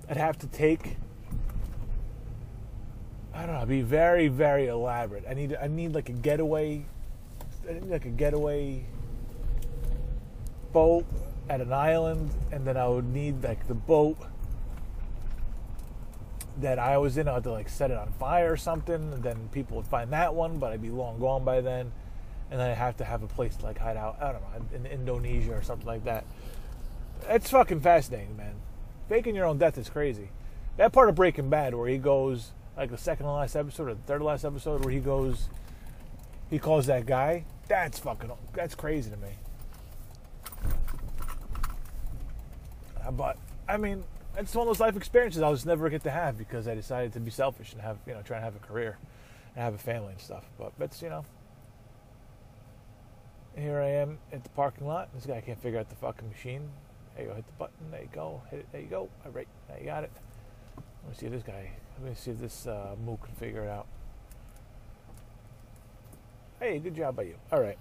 I'd 0.10 0.18
have 0.18 0.38
to 0.40 0.48
take. 0.48 0.98
I 3.34 3.46
don't 3.46 3.60
know. 3.60 3.66
Be 3.66 3.82
very, 3.82 4.28
very 4.28 4.68
elaborate. 4.68 5.26
I 5.28 5.34
need. 5.34 5.56
I 5.60 5.68
need 5.68 5.94
like 5.94 6.10
a 6.10 6.14
getaway. 6.14 6.86
I 7.68 7.74
need 7.74 7.90
like 7.90 8.06
a 8.06 8.10
getaway 8.10 8.86
boat 10.72 11.06
at 11.50 11.62
an 11.62 11.74
island, 11.74 12.30
and 12.52 12.66
then 12.66 12.78
I 12.78 12.88
would 12.88 13.06
need 13.06 13.44
like 13.44 13.68
the 13.68 13.74
boat 13.74 14.18
that 16.60 16.78
I 16.78 16.98
was 16.98 17.18
in. 17.18 17.28
I 17.28 17.34
had 17.34 17.44
to 17.44 17.52
like 17.52 17.68
set 17.68 17.90
it 17.90 17.98
on 17.98 18.12
fire 18.14 18.52
or 18.52 18.58
something, 18.58 19.14
and 19.14 19.24
then 19.24 19.50
people 19.52 19.78
would 19.78 19.88
find 19.88 20.14
that 20.14 20.36
one, 20.36 20.60
but 20.60 20.72
I'd 20.72 20.82
be 20.82 20.90
long 20.92 21.20
gone 21.20 21.44
by 21.44 21.62
then. 21.62 21.92
And 22.52 22.60
then 22.60 22.70
I 22.70 22.74
have 22.74 22.98
to 22.98 23.04
have 23.04 23.24
a 23.24 23.28
place 23.28 23.56
to 23.58 23.66
like 23.66 23.78
hide 23.80 23.98
out. 23.98 24.18
I 24.22 24.32
don't 24.32 24.42
know, 24.42 24.78
in 24.78 24.86
Indonesia 24.86 25.54
or 25.54 25.62
something 25.62 25.88
like 25.88 26.04
that. 26.06 26.26
It's 27.28 27.50
fucking 27.50 27.82
fascinating, 27.82 28.38
man. 28.38 28.56
Faking 29.10 29.36
your 29.36 29.46
own 29.46 29.58
death 29.58 29.78
is 29.78 29.90
crazy. 29.90 30.30
That 30.78 30.92
part 30.94 31.10
of 31.10 31.16
Breaking 31.16 31.50
Bad 31.50 31.74
where 31.74 31.88
he 31.88 31.98
goes, 31.98 32.52
like 32.78 32.92
the 32.92 32.98
second 32.98 33.26
to 33.26 33.32
last 33.32 33.56
episode 33.56 33.88
or 33.90 33.94
the 33.94 34.02
third 34.02 34.20
to 34.20 34.26
last 34.26 34.46
episode, 34.46 34.84
where 34.84 34.94
he 34.94 35.00
goes, 35.00 35.50
he 36.50 36.60
calls 36.60 36.86
that 36.88 37.06
guy. 37.06 37.46
That's 37.68 37.98
fucking. 38.00 38.30
That's 38.54 38.76
crazy 38.76 39.10
to 39.10 39.18
me. 39.18 39.30
Uh, 43.06 43.12
But 43.12 43.38
I 43.68 43.78
mean, 43.78 44.04
it's 44.38 44.54
one 44.54 44.68
of 44.68 44.70
those 44.70 44.80
life 44.80 44.96
experiences 44.96 45.42
I'll 45.42 45.54
just 45.54 45.66
never 45.66 45.90
get 45.90 46.04
to 46.04 46.12
have 46.12 46.38
because 46.38 46.68
I 46.68 46.76
decided 46.76 47.14
to 47.14 47.20
be 47.20 47.32
selfish 47.32 47.74
and 47.74 47.82
have 47.82 47.98
you 48.06 48.14
know 48.14 48.22
try 48.22 48.38
and 48.38 48.44
have 48.44 48.56
a 48.56 48.60
career 48.60 48.98
and 49.56 49.64
have 49.64 49.74
a 49.74 49.80
family 49.80 50.12
and 50.12 50.22
stuff. 50.22 50.46
But 50.60 50.74
that's 50.78 51.02
you 51.02 51.10
know. 51.10 51.26
Here 53.58 53.80
I 53.80 53.88
am 53.88 54.18
at 54.34 54.44
the 54.44 54.50
parking 54.50 54.86
lot. 54.86 55.10
This 55.14 55.26
guy 55.26 55.40
can't 55.40 55.62
figure 55.62 55.80
out 55.80 55.90
the 55.90 55.96
fucking 55.96 56.28
machine. 56.30 56.70
There 57.16 57.24
you 57.24 57.30
go, 57.30 57.36
hit 57.36 57.48
the 57.48 57.54
button. 57.54 57.92
There 57.92 58.02
you 58.02 58.10
go, 58.12 58.42
hit 58.52 58.60
it. 58.60 58.68
There 58.74 58.82
you 58.82 58.88
go. 58.88 59.10
All 59.26 59.32
right, 59.32 59.48
now 59.70 59.76
you 59.80 59.86
got 59.86 60.04
it. 60.04 60.12
Let 60.76 61.10
me 61.10 61.18
see 61.18 61.26
if 61.28 61.32
this 61.32 61.44
guy. 61.44 61.72
Let 62.02 62.10
me 62.10 62.16
see 62.16 62.32
if 62.32 62.40
this 62.40 62.68
uh, 62.68 62.96
mook 63.06 63.24
can 63.24 63.34
figure 63.36 63.64
it 63.64 63.70
out. 63.70 63.88
Hey, 66.60 66.80
good 66.80 66.96
job 66.96 67.16
by 67.16 67.24
you. 67.24 67.36
All 67.52 67.62
right. 67.62 67.78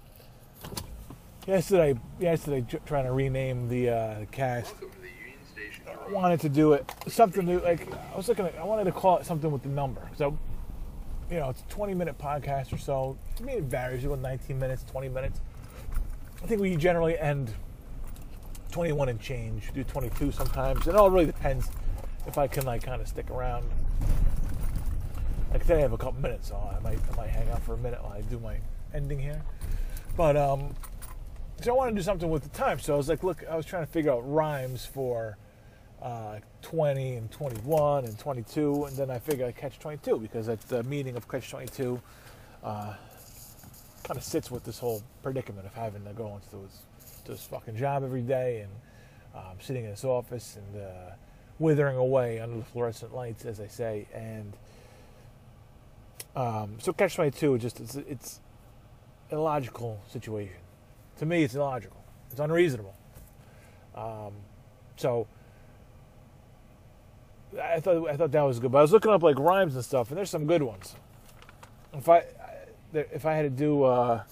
Yesterday, 1.45 1.99
yesterday, 2.19 2.65
tr- 2.67 2.77
trying 2.85 3.05
to 3.05 3.11
rename 3.11 3.67
the 3.67 3.89
uh, 3.89 4.19
the 4.19 4.25
cast. 4.27 4.73
Welcome 4.75 4.91
to 4.91 5.01
the 5.01 5.07
Union 5.07 5.39
Station. 5.51 5.83
I 6.07 6.11
wanted 6.11 6.39
to 6.39 6.49
do 6.49 6.71
it 6.73 6.89
something 7.07 7.45
new. 7.45 7.59
Like 7.59 7.85
I 8.13 8.15
was 8.15 8.29
looking, 8.29 8.45
at, 8.45 8.55
I 8.55 8.63
wanted 8.63 8.85
to 8.85 8.93
call 8.93 9.17
it 9.17 9.25
something 9.25 9.51
with 9.51 9.63
the 9.63 9.69
number. 9.69 10.09
So, 10.15 10.37
you 11.29 11.37
know, 11.37 11.49
it's 11.49 11.61
a 11.61 11.65
20 11.65 11.93
minute 11.93 12.17
podcast 12.17 12.71
or 12.71 12.77
so. 12.77 13.17
I 13.39 13.43
mean, 13.43 13.57
it 13.57 13.63
varies. 13.65 14.03
You 14.03 14.09
go 14.09 14.15
19 14.15 14.57
minutes, 14.57 14.85
20 14.85 15.09
minutes. 15.09 15.41
I 16.45 16.47
think 16.47 16.61
we 16.61 16.75
generally 16.75 17.17
end 17.17 17.51
21 18.71 19.09
and 19.09 19.19
change. 19.19 19.73
Do 19.73 19.83
22 19.83 20.31
sometimes. 20.31 20.85
It 20.85 20.93
all 20.93 21.09
really 21.09 21.25
depends 21.25 21.71
if 22.27 22.37
I 22.37 22.45
can 22.45 22.67
like 22.67 22.83
kind 22.83 23.01
of 23.01 23.07
stick 23.07 23.31
around. 23.31 23.67
Like 25.51 25.63
today, 25.63 25.77
I 25.77 25.79
have 25.79 25.93
a 25.93 25.97
couple 25.97 26.21
minutes, 26.21 26.49
so 26.49 26.55
I 26.55 26.79
might 26.81 26.99
I 27.11 27.15
might 27.15 27.29
hang 27.29 27.49
out 27.49 27.63
for 27.63 27.73
a 27.73 27.77
minute 27.77 27.99
while 28.03 28.13
I 28.13 28.21
do 28.21 28.37
my 28.37 28.57
ending 28.93 29.17
here. 29.17 29.41
But 30.15 30.37
um, 30.37 30.75
so 31.63 31.73
I 31.73 31.75
want 31.75 31.89
to 31.89 31.95
do 31.95 32.03
something 32.03 32.29
with 32.29 32.43
the 32.43 32.49
time. 32.49 32.77
So 32.77 32.93
I 32.93 32.97
was 32.97 33.09
like, 33.09 33.23
look, 33.23 33.43
I 33.49 33.55
was 33.55 33.65
trying 33.65 33.83
to 33.83 33.91
figure 33.91 34.11
out 34.11 34.19
rhymes 34.31 34.85
for 34.85 35.39
uh, 35.99 36.41
20 36.61 37.15
and 37.15 37.31
21 37.31 38.05
and 38.05 38.19
22, 38.19 38.83
and 38.83 38.95
then 38.95 39.09
I 39.09 39.17
figured 39.17 39.47
I'd 39.47 39.55
catch 39.55 39.79
22 39.79 40.19
because 40.19 40.47
at 40.47 40.61
the 40.69 40.83
meaning 40.83 41.15
of 41.15 41.27
catch 41.27 41.49
22 41.49 41.99
uh, 42.63 42.93
kind 44.05 44.17
of 44.17 44.23
sits 44.23 44.49
with 44.49 44.63
this 44.63 44.79
whole 44.79 45.03
predicament 45.23 45.65
of 45.65 45.73
having 45.73 46.03
to 46.05 46.13
go 46.13 46.35
into 46.35 46.65
this, 46.67 46.81
this 47.25 47.45
fucking 47.45 47.75
job 47.75 48.03
every 48.03 48.21
day 48.21 48.61
and 48.61 48.71
um, 49.35 49.57
sitting 49.59 49.83
in 49.83 49.91
this 49.91 50.03
office 50.03 50.57
and 50.57 50.81
uh, 50.81 51.11
withering 51.59 51.97
away 51.97 52.39
under 52.39 52.57
the 52.57 52.63
fluorescent 52.63 53.13
lights, 53.13 53.45
as 53.45 53.59
I 53.59 53.67
say. 53.67 54.07
And 54.13 54.53
um, 56.35 56.77
so 56.79 56.93
catch 56.93 57.15
22 57.15 57.57
just 57.57 57.79
it's, 57.79 57.95
it's 57.95 58.39
illogical 59.31 59.99
situation 60.09 60.57
to 61.17 61.25
me, 61.25 61.43
it's 61.43 61.55
illogical. 61.55 62.03
It's 62.31 62.39
unreasonable. 62.39 62.95
Um, 63.95 64.33
so 64.97 65.27
I 67.61 67.79
thought 67.79 68.09
I 68.09 68.17
thought 68.17 68.31
that 68.31 68.41
was 68.41 68.59
good. 68.59 68.71
But 68.71 68.79
I 68.79 68.81
was 68.81 68.91
looking 68.91 69.11
up 69.11 69.23
like 69.23 69.39
rhymes 69.39 69.75
and 69.75 69.83
stuff, 69.83 70.09
and 70.09 70.17
there's 70.17 70.29
some 70.29 70.45
good 70.45 70.63
ones. 70.63 70.95
If 71.93 72.09
I 72.09 72.23
if 72.97 73.25
I 73.25 73.33
had 73.33 73.43
to 73.43 73.49
do, 73.49 73.83
uh, 73.83 74.23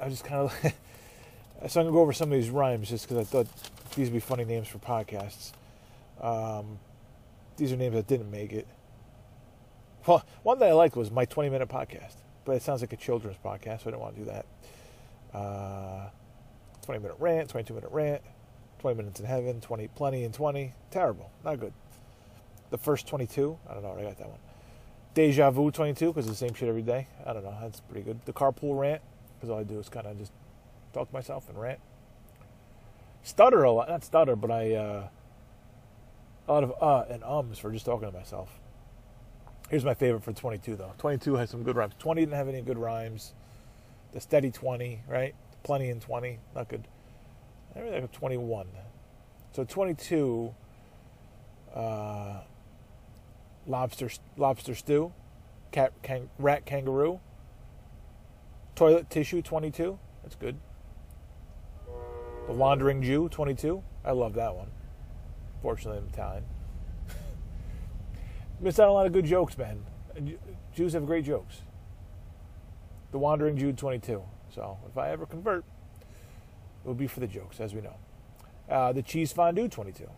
I 0.00 0.08
just 0.08 0.24
kind 0.24 0.42
of 0.42 0.52
so 1.68 1.80
I'm 1.80 1.86
gonna 1.86 1.92
go 1.92 2.00
over 2.00 2.12
some 2.12 2.30
of 2.32 2.38
these 2.38 2.50
rhymes 2.50 2.88
just 2.88 3.08
because 3.08 3.18
I 3.18 3.24
thought 3.24 3.46
these 3.94 4.08
would 4.08 4.14
be 4.14 4.20
funny 4.20 4.44
names 4.44 4.68
for 4.68 4.78
podcasts. 4.78 5.52
Um, 6.20 6.78
these 7.56 7.72
are 7.72 7.76
names 7.76 7.94
that 7.94 8.06
didn't 8.06 8.30
make 8.30 8.52
it. 8.52 8.66
Well, 10.06 10.24
one 10.42 10.58
that 10.58 10.68
I 10.68 10.72
liked 10.72 10.96
was 10.96 11.10
my 11.10 11.24
20 11.24 11.50
minute 11.50 11.68
podcast 11.68 12.14
but 12.44 12.56
it 12.56 12.62
sounds 12.62 12.80
like 12.80 12.92
a 12.92 12.96
children's 12.96 13.36
podcast, 13.38 13.82
so 13.82 13.88
I 13.88 13.90
don't 13.92 14.00
want 14.00 14.14
to 14.16 14.20
do 14.20 14.30
that. 14.30 14.46
Uh, 15.36 16.08
20 16.84 17.00
minute 17.00 17.16
rant, 17.18 17.48
22 17.48 17.74
minute 17.74 17.90
rant, 17.90 18.22
20 18.80 18.96
minutes 18.96 19.20
in 19.20 19.26
heaven, 19.26 19.60
20 19.60 19.88
plenty 19.88 20.24
and 20.24 20.34
20. 20.34 20.72
Terrible, 20.90 21.30
not 21.44 21.58
good. 21.58 21.72
The 22.70 22.78
first 22.78 23.06
22, 23.06 23.58
I 23.68 23.74
don't 23.74 23.82
know, 23.82 23.96
I 23.98 24.02
got 24.02 24.18
that 24.18 24.28
one. 24.28 24.38
Deja 25.14 25.50
vu 25.50 25.70
22, 25.70 26.08
because 26.08 26.28
it's 26.28 26.38
the 26.38 26.46
same 26.46 26.54
shit 26.54 26.68
every 26.68 26.82
day. 26.82 27.06
I 27.24 27.32
don't 27.32 27.44
know, 27.44 27.56
that's 27.62 27.80
pretty 27.80 28.02
good. 28.02 28.20
The 28.24 28.32
carpool 28.32 28.78
rant, 28.78 29.00
because 29.36 29.50
all 29.50 29.58
I 29.58 29.62
do 29.62 29.78
is 29.78 29.88
kind 29.88 30.06
of 30.06 30.18
just 30.18 30.32
talk 30.92 31.08
to 31.08 31.14
myself 31.14 31.48
and 31.48 31.58
rant. 31.58 31.78
Stutter 33.22 33.62
a 33.62 33.70
lot, 33.70 33.88
not 33.88 34.04
stutter, 34.04 34.36
but 34.36 34.50
I, 34.50 34.74
uh, 34.74 35.08
a 36.46 36.52
lot 36.52 36.64
of 36.64 36.74
uh 36.80 37.04
and 37.10 37.24
ums 37.24 37.58
for 37.58 37.70
just 37.72 37.86
talking 37.86 38.10
to 38.10 38.16
myself. 38.16 38.60
Here's 39.70 39.84
my 39.84 39.94
favorite 39.94 40.22
for 40.22 40.32
22, 40.32 40.76
though. 40.76 40.92
22 40.98 41.36
has 41.36 41.50
some 41.50 41.62
good 41.62 41.76
rhymes. 41.76 41.94
20 41.98 42.20
didn't 42.20 42.34
have 42.34 42.48
any 42.48 42.60
good 42.60 42.78
rhymes. 42.78 43.32
The 44.12 44.20
steady 44.20 44.50
20, 44.50 45.02
right? 45.08 45.34
Plenty 45.62 45.88
in 45.88 46.00
20, 46.00 46.38
not 46.54 46.68
good. 46.68 46.86
I 47.74 47.80
really 47.80 48.00
like 48.00 48.12
21. 48.12 48.66
So 49.52 49.64
22, 49.64 50.54
uh, 51.74 52.40
lobster 53.66 54.10
lobster 54.36 54.74
stew, 54.74 55.12
cat, 55.72 55.92
kang, 56.02 56.30
rat 56.38 56.66
kangaroo, 56.66 57.20
toilet 58.74 59.10
tissue 59.10 59.42
22. 59.42 59.98
That's 60.22 60.36
good. 60.36 60.56
The 62.46 62.52
wandering 62.52 63.02
Jew 63.02 63.28
22. 63.28 63.82
I 64.04 64.12
love 64.12 64.34
that 64.34 64.54
one. 64.54 64.68
Fortunately, 65.62 65.98
I'm 65.98 66.08
Italian 66.08 66.44
missed 68.60 68.78
out 68.78 68.88
a 68.88 68.92
lot 68.92 69.06
of 69.06 69.12
good 69.12 69.24
jokes, 69.24 69.56
man. 69.56 69.84
Jews 70.74 70.92
have 70.92 71.06
great 71.06 71.24
jokes. 71.24 71.62
The 73.12 73.18
Wandering 73.18 73.56
Jew 73.56 73.72
22. 73.72 74.22
So 74.52 74.78
if 74.88 74.98
I 74.98 75.10
ever 75.10 75.26
convert, 75.26 75.64
it 76.84 76.86
will 76.86 76.94
be 76.94 77.06
for 77.06 77.20
the 77.20 77.26
jokes, 77.26 77.60
as 77.60 77.74
we 77.74 77.80
know. 77.80 77.96
Uh, 78.68 78.92
the 78.92 79.02
Cheese 79.02 79.32
Fondue 79.32 79.68
22. 79.68 80.08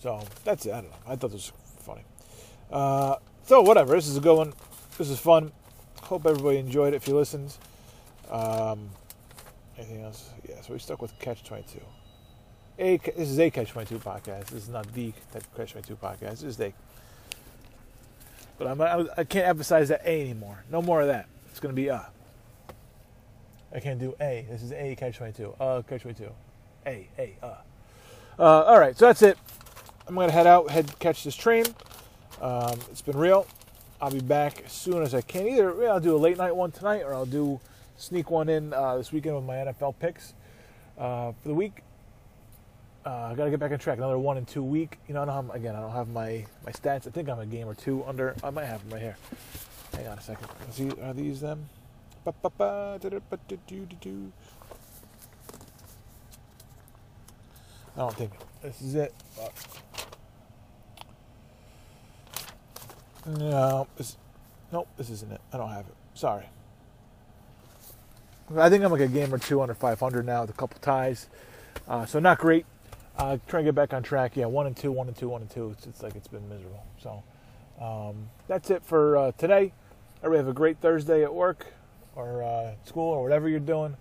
So 0.00 0.22
that's 0.44 0.66
it. 0.66 0.72
I 0.72 0.80
don't 0.80 0.90
know. 0.90 0.96
I 1.06 1.16
thought 1.16 1.30
this 1.30 1.52
was 1.52 1.84
funny. 1.84 2.04
Uh, 2.70 3.16
so 3.44 3.60
whatever. 3.60 3.94
This 3.94 4.08
is 4.08 4.16
a 4.16 4.20
good 4.20 4.36
one. 4.36 4.52
This 4.98 5.10
is 5.10 5.18
fun. 5.18 5.52
Hope 6.02 6.26
everybody 6.26 6.58
enjoyed 6.58 6.94
it 6.94 6.96
if 6.96 7.08
you 7.08 7.14
listened. 7.14 7.56
Um, 8.30 8.90
anything 9.76 10.02
else? 10.02 10.30
Yeah, 10.48 10.60
so 10.62 10.72
we 10.72 10.78
stuck 10.78 11.00
with 11.02 11.16
Catch 11.18 11.44
22 11.44 11.80
a 12.80 12.96
this 12.96 13.28
is 13.28 13.38
a 13.38 13.50
Catch 13.50 13.70
22 13.70 13.98
podcast. 13.98 14.46
This 14.46 14.62
is 14.64 14.68
not 14.68 14.92
the 14.94 15.12
Catch 15.56 15.72
22 15.72 15.96
podcast. 15.96 16.40
This 16.40 16.42
is 16.42 16.60
a. 16.60 16.72
But 18.58 18.68
I'm, 18.68 18.80
I, 18.80 19.06
I 19.18 19.24
can't 19.24 19.46
emphasize 19.46 19.88
that 19.88 20.02
A 20.04 20.20
anymore. 20.20 20.64
No 20.70 20.82
more 20.82 21.02
of 21.02 21.06
that. 21.08 21.26
It's 21.50 21.60
going 21.60 21.74
to 21.74 21.76
be 21.76 21.88
a. 21.88 22.06
I 23.74 23.80
can't 23.80 24.00
do 24.00 24.14
A. 24.20 24.46
This 24.50 24.62
is 24.62 24.72
A 24.72 24.96
Catch 24.96 25.18
22. 25.18 25.54
Uh, 25.60 25.82
Catch 25.82 26.02
22. 26.02 26.30
A, 26.86 27.08
A, 27.18 27.36
uh. 27.42 27.54
uh. 28.38 28.42
All 28.42 28.80
right, 28.80 28.96
so 28.96 29.06
that's 29.06 29.22
it. 29.22 29.38
I'm 30.10 30.28
to 30.28 30.32
head 30.32 30.46
out, 30.46 30.70
head 30.70 30.98
catch 30.98 31.24
this 31.24 31.36
train. 31.36 31.64
Um, 32.40 32.78
it's 32.90 33.02
been 33.02 33.16
real. 33.16 33.46
I'll 34.00 34.10
be 34.10 34.20
back 34.20 34.62
as 34.64 34.72
soon 34.72 35.02
as 35.02 35.14
I 35.14 35.20
can. 35.20 35.46
Either 35.46 35.88
I'll 35.88 36.00
do 36.00 36.16
a 36.16 36.18
late 36.18 36.36
night 36.36 36.54
one 36.54 36.72
tonight, 36.72 37.02
or 37.02 37.14
I'll 37.14 37.26
do 37.26 37.60
sneak 37.96 38.30
one 38.30 38.48
in 38.48 38.72
uh, 38.72 38.96
this 38.96 39.12
weekend 39.12 39.36
with 39.36 39.44
my 39.44 39.56
NFL 39.56 39.94
picks 40.00 40.34
uh, 40.98 41.32
for 41.40 41.48
the 41.48 41.54
week 41.54 41.82
uh, 43.04 43.28
I 43.30 43.34
got 43.34 43.44
to 43.44 43.50
get 43.50 43.60
back 43.60 43.72
on 43.72 43.78
track. 43.78 43.98
Another 43.98 44.18
one 44.18 44.36
in 44.36 44.44
two 44.44 44.62
week. 44.62 44.98
You 45.08 45.14
know, 45.14 45.22
I 45.22 45.24
don't 45.24 45.46
have, 45.46 45.54
again, 45.54 45.74
I 45.74 45.80
don't 45.80 45.92
have 45.92 46.08
my, 46.08 46.44
my 46.64 46.72
stats. 46.72 47.06
I 47.06 47.10
think 47.10 47.28
I'm 47.28 47.38
a 47.38 47.46
game 47.46 47.66
or 47.66 47.74
two 47.74 48.04
under. 48.04 48.34
I 48.44 48.50
might 48.50 48.66
have 48.66 48.82
them 48.82 48.92
right 48.92 49.02
here. 49.02 49.16
Hang 49.94 50.08
on 50.08 50.18
a 50.18 50.20
second. 50.20 50.48
See, 50.70 50.90
are 51.02 51.14
these 51.14 51.40
them? 51.40 51.68
I 52.26 52.32
don't 57.96 58.14
think 58.14 58.32
this 58.62 58.82
is 58.82 58.94
it. 58.94 59.14
No, 63.26 63.86
this, 63.96 64.16
nope, 64.72 64.88
this 64.96 65.10
isn't 65.10 65.32
it. 65.32 65.40
I 65.52 65.56
don't 65.56 65.70
have 65.70 65.86
it. 65.86 65.94
Sorry. 66.14 66.46
I 68.56 68.68
think 68.68 68.82
I'm 68.82 68.90
like 68.90 69.00
a 69.00 69.08
game 69.08 69.32
or 69.32 69.38
two 69.38 69.60
under 69.60 69.74
500 69.74 70.26
now 70.26 70.40
with 70.40 70.50
a 70.50 70.54
couple 70.54 70.78
ties. 70.80 71.28
Uh, 71.86 72.04
so 72.06 72.18
not 72.18 72.38
great. 72.38 72.66
Uh, 73.16 73.36
trying 73.46 73.64
to 73.64 73.68
get 73.68 73.74
back 73.74 73.92
on 73.92 74.02
track. 74.02 74.36
Yeah, 74.36 74.46
one 74.46 74.66
and 74.66 74.76
two, 74.76 74.90
one 74.90 75.06
and 75.06 75.16
two, 75.16 75.28
one 75.28 75.42
and 75.42 75.50
two. 75.50 75.70
It's, 75.70 75.86
it's 75.86 76.02
like 76.02 76.16
it's 76.16 76.28
been 76.28 76.48
miserable. 76.48 76.84
So 77.00 77.22
um, 77.80 78.30
that's 78.48 78.70
it 78.70 78.82
for 78.84 79.16
uh, 79.16 79.32
today. 79.32 79.72
Everybody 80.22 80.38
have 80.38 80.48
a 80.48 80.56
great 80.56 80.78
Thursday 80.80 81.22
at 81.22 81.32
work 81.32 81.66
or 82.16 82.42
uh, 82.42 82.72
school 82.84 83.12
or 83.12 83.22
whatever 83.22 83.48
you're 83.48 83.60
doing. 83.60 83.96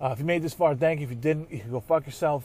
Uh, 0.00 0.10
if 0.12 0.18
you 0.18 0.24
made 0.24 0.42
this 0.42 0.54
far, 0.54 0.74
thank 0.74 1.00
you. 1.00 1.04
If 1.04 1.10
you 1.10 1.16
didn't, 1.16 1.52
you 1.52 1.60
can 1.60 1.70
go 1.70 1.80
fuck 1.80 2.06
yourself. 2.06 2.44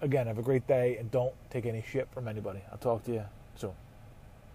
Again, 0.00 0.26
have 0.26 0.38
a 0.38 0.42
great 0.42 0.66
day 0.66 0.96
and 0.96 1.10
don't 1.10 1.34
take 1.50 1.66
any 1.66 1.84
shit 1.86 2.08
from 2.12 2.26
anybody. 2.26 2.60
I'll 2.72 2.78
talk 2.78 3.04
to 3.04 3.12
you 3.12 3.24
soon. 3.56 3.72